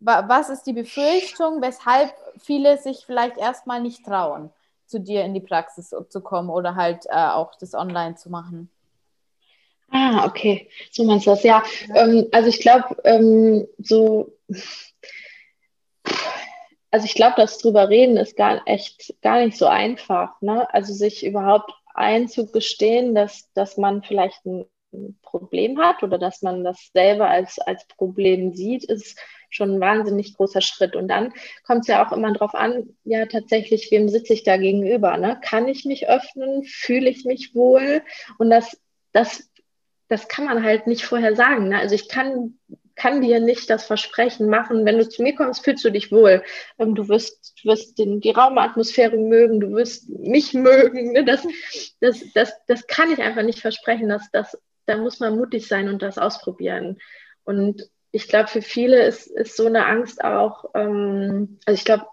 [0.00, 4.50] Was ist die Befürchtung, weshalb viele sich vielleicht erstmal nicht trauen,
[4.86, 8.70] zu dir in die Praxis zu kommen oder halt äh, auch das online zu machen?
[9.90, 10.68] Ah, okay.
[10.92, 11.64] So meinst du das, ja.
[11.88, 11.96] ja.
[11.96, 14.32] Ähm, also ich glaube, ähm, so
[16.90, 20.40] also ich glaube, das drüber reden ist gar echt gar nicht so einfach.
[20.40, 20.72] Ne?
[20.72, 24.66] Also sich überhaupt einzugestehen, dass, dass man vielleicht ein
[25.22, 29.18] Problem hat oder dass man das selber als, als Problem sieht, ist
[29.50, 30.96] schon ein wahnsinnig großer Schritt.
[30.96, 31.32] Und dann
[31.66, 35.16] kommt es ja auch immer darauf an, ja tatsächlich, wem sitze ich da gegenüber?
[35.16, 35.38] Ne?
[35.42, 36.64] Kann ich mich öffnen?
[36.64, 38.02] Fühle ich mich wohl?
[38.38, 38.80] Und das,
[39.12, 39.50] das,
[40.08, 41.68] das kann man halt nicht vorher sagen.
[41.68, 41.78] Ne?
[41.78, 42.58] Also ich kann
[42.98, 46.42] kann dir nicht das Versprechen machen, wenn du zu mir kommst, fühlst du dich wohl.
[46.78, 51.12] Ähm, du wirst, du wirst den, die Raumatmosphäre mögen, du wirst mich mögen.
[51.12, 51.24] Ne?
[51.24, 51.46] Das,
[52.00, 54.08] das, das, das kann ich einfach nicht versprechen.
[54.08, 56.98] Das, das, da muss man mutig sein und das ausprobieren.
[57.44, 62.06] Und ich glaube, für viele ist, ist so eine Angst auch, ähm, also ich glaube,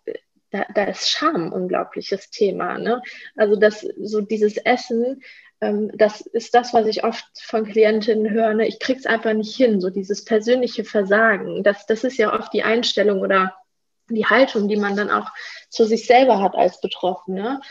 [0.52, 2.78] da, da ist Scham ein unglaubliches Thema.
[2.78, 3.02] Ne?
[3.36, 5.24] Also das, so dieses Essen,
[5.60, 8.54] das ist das, was ich oft von Klientinnen höre.
[8.54, 8.68] Ne?
[8.68, 11.64] Ich krieg's einfach nicht hin, so dieses persönliche Versagen.
[11.64, 13.54] Das, das ist ja oft die Einstellung oder
[14.10, 15.30] die Haltung, die man dann auch
[15.70, 17.62] zu sich selber hat als Betroffene.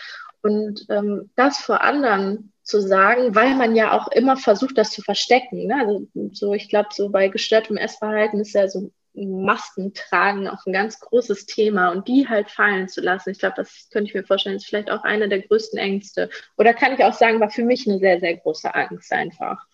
[0.42, 5.02] Und ähm, das vor anderen zu sagen, weil man ja auch immer versucht, das zu
[5.02, 5.66] verstecken.
[5.66, 5.76] Ne?
[5.78, 10.72] Also so, ich glaube, so bei gestörtem Essverhalten ist ja so Masken tragen auch ein
[10.72, 13.30] ganz großes Thema und die halt fallen zu lassen.
[13.30, 16.28] Ich glaube, das könnte ich mir vorstellen, ist vielleicht auch eine der größten Ängste.
[16.58, 19.64] Oder kann ich auch sagen, war für mich eine sehr, sehr große Angst einfach.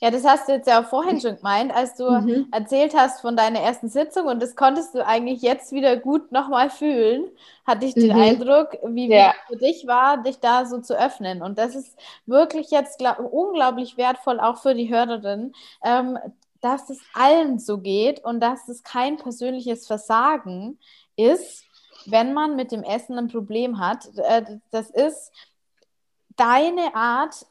[0.00, 2.48] Ja, das hast du jetzt ja auch vorhin schon gemeint, als du mhm.
[2.52, 6.68] erzählt hast von deiner ersten Sitzung und das konntest du eigentlich jetzt wieder gut nochmal
[6.68, 7.30] fühlen.
[7.66, 8.20] Hatte ich den mhm.
[8.20, 9.34] Eindruck, wie ja.
[9.48, 11.42] für dich war, dich da so zu öffnen.
[11.42, 11.96] Und das ist
[12.26, 16.18] wirklich jetzt glaub, unglaublich wertvoll, auch für die Hörerin, ähm,
[16.60, 20.78] dass es allen so geht und dass es kein persönliches Versagen
[21.16, 21.64] ist,
[22.06, 24.08] wenn man mit dem Essen ein Problem hat.
[24.16, 25.32] Äh, das ist
[26.36, 27.46] deine Art,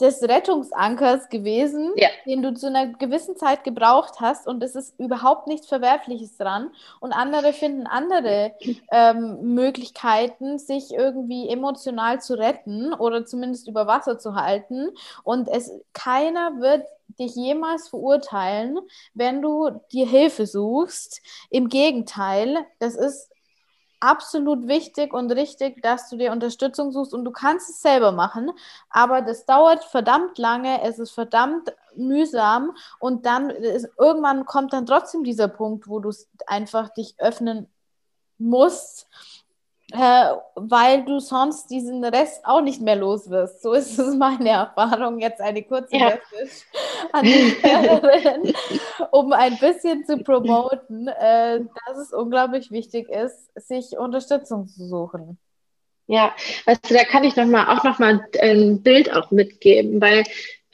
[0.00, 2.08] des Rettungsankers gewesen, ja.
[2.26, 6.70] den du zu einer gewissen Zeit gebraucht hast und es ist überhaupt nichts Verwerfliches dran.
[6.98, 8.54] Und andere finden andere
[8.90, 14.90] ähm, Möglichkeiten, sich irgendwie emotional zu retten oder zumindest über Wasser zu halten.
[15.22, 18.78] Und es keiner wird dich jemals verurteilen,
[19.14, 21.20] wenn du dir Hilfe suchst.
[21.50, 23.30] Im Gegenteil, das ist
[24.00, 28.50] absolut wichtig und richtig, dass du dir Unterstützung suchst und du kannst es selber machen,
[28.90, 34.84] aber das dauert verdammt lange, es ist verdammt mühsam und dann ist, irgendwann kommt dann
[34.84, 36.10] trotzdem dieser Punkt, wo du
[36.46, 37.66] einfach dich öffnen
[38.36, 39.06] musst
[39.94, 43.62] äh, weil du sonst diesen Rest auch nicht mehr los wirst.
[43.62, 45.20] So ist es meine Erfahrung.
[45.20, 46.06] Jetzt eine kurze ja.
[46.06, 46.64] Message
[47.12, 48.52] an die Hörerin,
[49.12, 55.38] um ein bisschen zu promoten, äh, dass es unglaublich wichtig ist, sich Unterstützung zu suchen.
[56.06, 56.34] Ja,
[56.66, 60.24] weißt du, da kann ich noch mal, auch noch mal ein Bild auch mitgeben, weil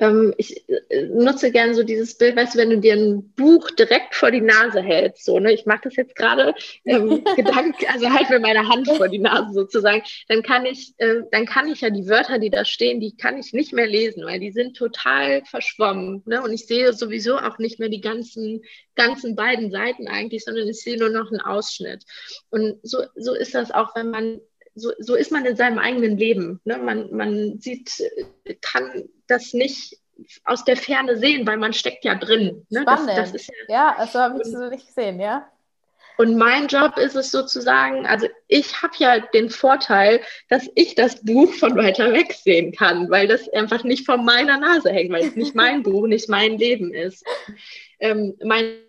[0.00, 3.70] ähm, ich äh, nutze gern so dieses Bild, weißt du, wenn du dir ein Buch
[3.70, 8.10] direkt vor die Nase hältst, so, ne, ich mache das jetzt gerade, ähm, Gedanken, also
[8.10, 11.82] halt mir meine Hand vor die Nase sozusagen, dann kann ich, äh, dann kann ich
[11.82, 14.76] ja die Wörter, die da stehen, die kann ich nicht mehr lesen, weil die sind
[14.76, 18.62] total verschwommen, ne, und ich sehe sowieso auch nicht mehr die ganzen,
[18.94, 22.04] ganzen beiden Seiten eigentlich, sondern ich sehe nur noch einen Ausschnitt.
[22.50, 24.40] Und so, so ist das auch, wenn man
[24.74, 26.60] so, so ist man in seinem eigenen Leben.
[26.64, 26.78] Ne?
[26.78, 28.02] Man, man sieht,
[28.60, 29.98] kann das nicht
[30.44, 32.66] aus der Ferne sehen, weil man steckt ja drin.
[32.70, 32.82] Ne?
[32.82, 33.16] Spannend.
[33.16, 35.48] Das, das ja, ja, also habe ich so nicht gesehen, ja.
[36.20, 41.24] Und mein Job ist es sozusagen, also ich habe ja den Vorteil, dass ich das
[41.24, 45.24] Buch von weiter weg sehen kann, weil das einfach nicht vor meiner Nase hängt, weil
[45.24, 47.24] es nicht mein Buch, nicht mein Leben ist.
[48.00, 48.82] Ähm, mein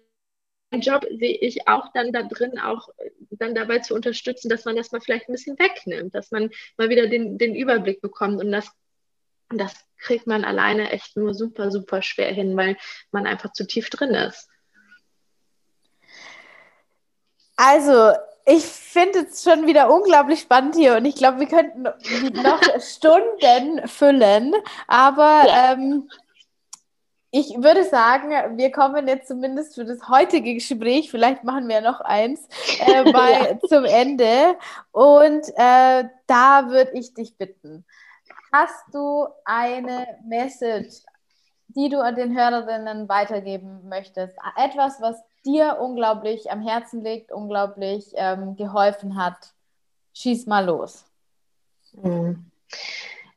[0.79, 2.87] Job sehe ich auch dann da drin, auch
[3.31, 6.89] dann dabei zu unterstützen, dass man das mal vielleicht ein bisschen wegnimmt, dass man mal
[6.89, 8.39] wieder den, den Überblick bekommt.
[8.41, 8.71] Und das,
[9.49, 12.77] das kriegt man alleine echt nur super, super schwer hin, weil
[13.11, 14.47] man einfach zu tief drin ist.
[17.57, 18.13] Also,
[18.45, 23.87] ich finde es schon wieder unglaublich spannend hier und ich glaube, wir könnten noch Stunden
[23.87, 24.53] füllen,
[24.87, 25.73] aber ja.
[25.73, 26.09] ähm,
[27.31, 32.01] ich würde sagen, wir kommen jetzt zumindest für das heutige Gespräch, vielleicht machen wir noch
[32.01, 32.47] eins,
[32.79, 33.59] äh, mal ja.
[33.67, 34.57] zum Ende.
[34.91, 37.85] Und äh, da würde ich dich bitten,
[38.51, 41.03] hast du eine Message,
[41.69, 44.35] die du an den Hörerinnen weitergeben möchtest?
[44.57, 45.15] Etwas, was
[45.45, 49.53] dir unglaublich am Herzen liegt, unglaublich ähm, geholfen hat?
[50.13, 51.05] Schieß mal los.
[51.93, 52.51] Mhm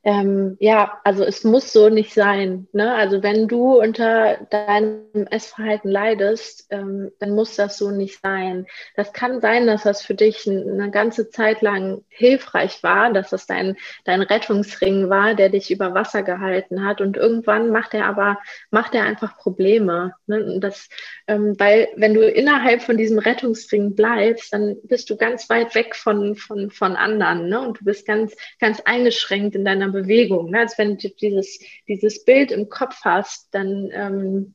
[0.06, 2.68] ähm, ja, also es muss so nicht sein.
[2.72, 2.94] Ne?
[2.94, 8.66] Also wenn du unter deinem Essverhalten leidest, ähm, dann muss das so nicht sein.
[8.96, 13.46] Das kann sein, dass das für dich eine ganze Zeit lang hilfreich war, dass das
[13.46, 17.00] dein, dein Rettungsring war, der dich über Wasser gehalten hat.
[17.00, 18.38] Und irgendwann macht er aber,
[18.70, 20.12] macht er einfach Probleme.
[20.26, 20.58] Ne?
[20.60, 20.90] Das,
[21.28, 25.96] ähm, weil wenn du innerhalb von diesem Rettungsring bleibst, dann bist du ganz weit weg
[25.96, 27.48] von, von, von anderen.
[27.48, 27.58] Ne?
[27.58, 30.50] Und du bist ganz, ganz eingeschränkt in deiner Bewegung.
[30.50, 30.60] Ne?
[30.60, 34.54] Also wenn du dieses, dieses Bild im Kopf hast, dann ähm,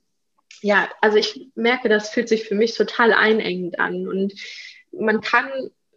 [0.61, 4.07] ja, also ich merke, das fühlt sich für mich total einengend an.
[4.07, 4.33] Und
[4.91, 5.49] man kann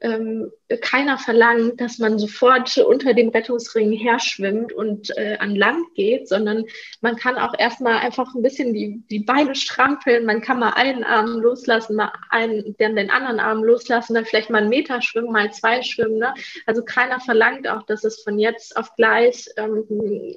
[0.02, 0.50] ähm,
[0.80, 6.28] keiner verlangt, dass man sofort unter dem Rettungsring her schwimmt und äh, an Land geht,
[6.28, 6.64] sondern
[7.00, 11.04] man kann auch erstmal einfach ein bisschen die, die Beine strampeln, man kann mal einen
[11.04, 15.30] Arm loslassen, mal einen, dann den anderen Arm loslassen, dann vielleicht mal einen Meter schwimmen,
[15.30, 16.18] mal zwei schwimmen.
[16.18, 16.34] Ne?
[16.66, 20.34] Also keiner verlangt auch, dass es von jetzt auf gleich ähm,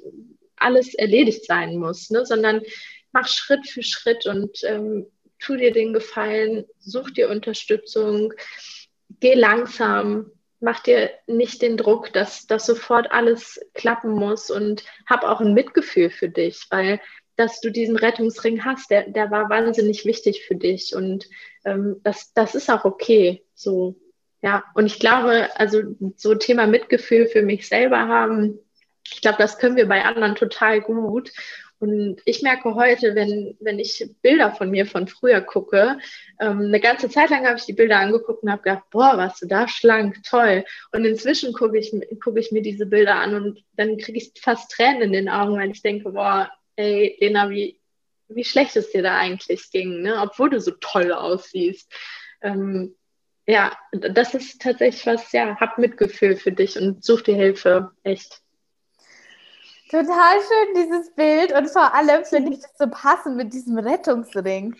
[0.56, 2.24] alles erledigt sein muss, ne?
[2.24, 2.62] sondern
[3.12, 5.06] mach Schritt für Schritt und ähm,
[5.40, 8.32] tu dir den Gefallen, such dir Unterstützung
[9.20, 15.24] geh langsam, mach dir nicht den Druck, dass das sofort alles klappen muss und hab
[15.24, 17.00] auch ein Mitgefühl für dich, weil
[17.36, 21.26] dass du diesen Rettungsring hast, der, der war wahnsinnig wichtig für dich und
[21.64, 23.44] ähm, das, das ist auch okay.
[23.54, 23.94] So,
[24.40, 24.64] ja.
[24.74, 25.82] Und ich glaube, also
[26.16, 28.58] so Thema Mitgefühl für mich selber haben,
[29.12, 31.30] ich glaube, das können wir bei anderen total gut.
[31.78, 35.98] Und ich merke heute, wenn, wenn ich Bilder von mir von früher gucke,
[36.40, 39.42] ähm, eine ganze Zeit lang habe ich die Bilder angeguckt und habe gedacht, boah, warst
[39.42, 40.64] du da schlank, toll.
[40.92, 44.70] Und inzwischen gucke ich, gucke ich mir diese Bilder an und dann kriege ich fast
[44.70, 47.78] Tränen in den Augen, weil ich denke, boah, ey, Lena, wie,
[48.28, 50.20] wie schlecht es dir da eigentlich ging, ne?
[50.20, 51.92] obwohl du so toll aussiehst.
[52.40, 52.94] Ähm,
[53.46, 58.42] ja, das ist tatsächlich was, ja, hab Mitgefühl für dich und such dir Hilfe, echt.
[59.90, 61.52] Total schön, dieses Bild.
[61.52, 64.74] Und vor allem finde ich das so passend mit diesem Rettungsring.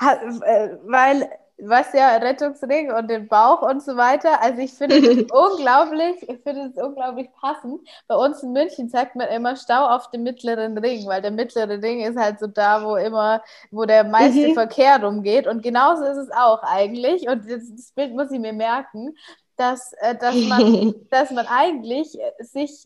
[0.00, 1.28] Äh, weil,
[1.58, 4.40] was ja, Rettungsring und den Bauch und so weiter.
[4.42, 7.80] Also ich finde es unglaublich, ich finde es unglaublich passend.
[8.06, 11.82] Bei uns in München zeigt man immer Stau auf dem mittleren Ring, weil der mittlere
[11.82, 13.42] Ring ist halt so da, wo immer,
[13.72, 14.54] wo der meiste mhm.
[14.54, 15.48] Verkehr rumgeht.
[15.48, 17.28] Und genauso ist es auch eigentlich.
[17.28, 19.16] Und das, das Bild muss ich mir merken
[19.56, 22.84] dass, äh, dass, man, dass man eigentlich sich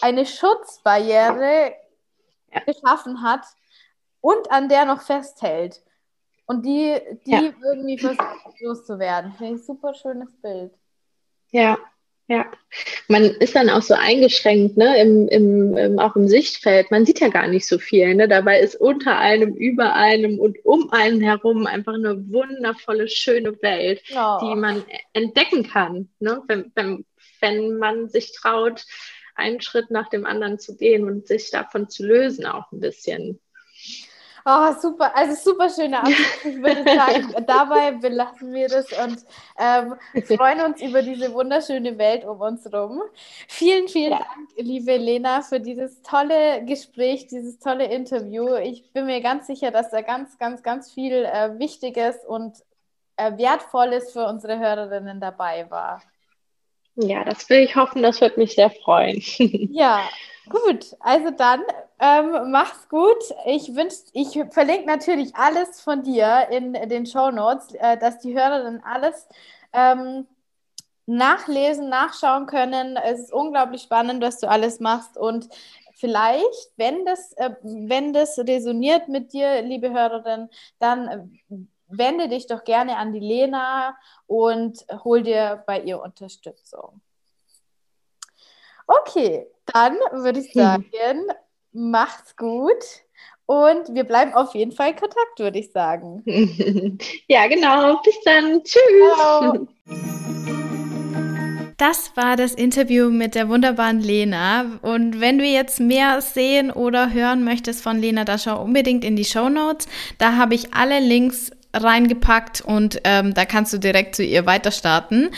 [0.00, 1.74] eine Schutzbarriere
[2.52, 2.60] ja.
[2.60, 3.46] geschaffen hat
[4.20, 5.82] und an der noch festhält.
[6.46, 7.40] Und die, die ja.
[7.40, 9.32] irgendwie versucht loszuwerden.
[9.32, 10.72] Finde ich super schönes Bild.
[11.50, 11.76] Ja,
[12.28, 12.50] ja.
[13.08, 16.90] Man ist dann auch so eingeschränkt, ne, im, im, im, auch im Sichtfeld.
[16.90, 18.14] Man sieht ja gar nicht so viel.
[18.14, 18.26] Ne?
[18.26, 24.02] Dabei ist unter einem, über einem und um einen herum einfach eine wundervolle, schöne Welt,
[24.12, 24.38] oh.
[24.40, 26.42] die man entdecken kann, ne?
[26.48, 27.04] wenn, wenn,
[27.40, 28.84] wenn man sich traut,
[29.36, 33.38] einen Schritt nach dem anderen zu gehen und sich davon zu lösen auch ein bisschen.
[34.48, 36.44] Oh, super, also super schöner Abschluss.
[36.44, 39.24] Ich würde sagen, dabei belassen wir das und
[39.58, 39.96] ähm,
[40.36, 43.02] freuen uns über diese wunderschöne Welt um uns herum.
[43.48, 44.18] Vielen, vielen ja.
[44.18, 48.54] Dank, liebe Lena, für dieses tolle Gespräch, dieses tolle Interview.
[48.54, 52.54] Ich bin mir ganz sicher, dass da ganz, ganz, ganz viel äh, Wichtiges und
[53.16, 56.02] äh, Wertvolles für unsere Hörerinnen dabei war.
[56.96, 59.22] Ja, das will ich hoffen, das wird mich sehr freuen.
[59.72, 60.00] ja,
[60.48, 60.96] gut.
[61.00, 61.62] Also dann
[62.00, 63.22] ähm, mach's gut.
[63.46, 68.34] Ich wünsche, ich verlinke natürlich alles von dir in den Show Notes, äh, dass die
[68.34, 69.28] Hörerinnen alles
[69.72, 70.26] ähm,
[71.06, 72.96] nachlesen, nachschauen können.
[72.96, 75.48] Es ist unglaublich spannend, was du alles machst und
[75.94, 80.48] vielleicht, wenn das, äh, wenn das resoniert mit dir, liebe Hörerin,
[80.78, 81.08] dann
[81.50, 81.56] äh,
[81.88, 83.96] wende dich doch gerne an die Lena
[84.26, 87.00] und hol dir bei ihr Unterstützung.
[88.86, 90.86] Okay, dann würde ich sagen,
[91.72, 92.84] macht's gut
[93.46, 96.22] und wir bleiben auf jeden Fall in Kontakt, würde ich sagen.
[97.28, 98.00] ja, genau.
[98.02, 98.62] Bis dann.
[98.62, 98.82] Tschüss.
[99.16, 99.68] Ciao.
[101.78, 104.78] Das war das Interview mit der wunderbaren Lena.
[104.80, 109.14] Und wenn du jetzt mehr sehen oder hören möchtest von Lena, da schau unbedingt in
[109.14, 109.86] die Show Notes.
[110.16, 114.70] Da habe ich alle Links reingepackt und ähm, da kannst du direkt zu ihr weiter
[114.70, 115.30] starten.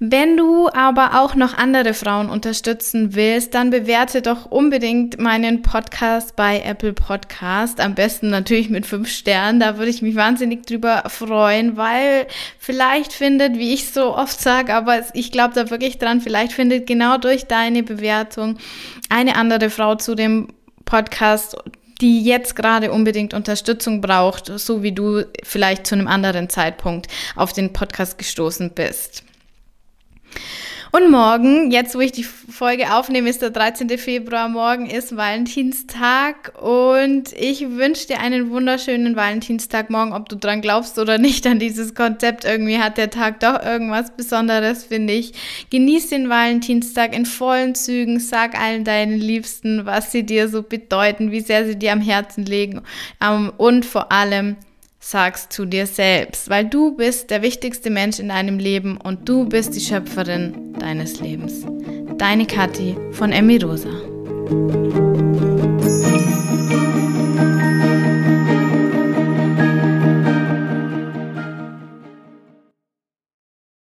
[0.00, 6.36] Wenn du aber auch noch andere Frauen unterstützen willst, dann bewerte doch unbedingt meinen Podcast
[6.36, 7.80] bei Apple Podcast.
[7.80, 9.58] Am besten natürlich mit fünf Sternen.
[9.58, 12.28] Da würde ich mich wahnsinnig drüber freuen, weil
[12.60, 16.86] vielleicht findet, wie ich so oft sage, aber ich glaube da wirklich dran, vielleicht findet
[16.86, 18.56] genau durch deine Bewertung
[19.08, 20.46] eine andere Frau zu dem
[20.84, 21.56] Podcast
[22.00, 27.52] die jetzt gerade unbedingt Unterstützung braucht, so wie du vielleicht zu einem anderen Zeitpunkt auf
[27.52, 29.24] den Podcast gestoßen bist.
[30.90, 33.90] Und morgen, jetzt wo ich die Folge aufnehme, ist der 13.
[33.98, 34.48] Februar.
[34.48, 40.98] Morgen ist Valentinstag und ich wünsche dir einen wunderschönen Valentinstag morgen, ob du dran glaubst
[40.98, 42.46] oder nicht an dieses Konzept.
[42.46, 45.34] Irgendwie hat der Tag doch irgendwas Besonderes, finde ich.
[45.68, 48.18] Genieß den Valentinstag in vollen Zügen.
[48.18, 52.46] Sag allen deinen Liebsten, was sie dir so bedeuten, wie sehr sie dir am Herzen
[52.46, 52.80] liegen.
[53.58, 54.56] und vor allem,
[55.10, 59.46] sagst zu dir selbst, weil du bist der wichtigste Mensch in deinem Leben und du
[59.48, 61.64] bist die Schöpferin deines Lebens.
[62.18, 63.88] Deine Kathi von Emmy Rosa.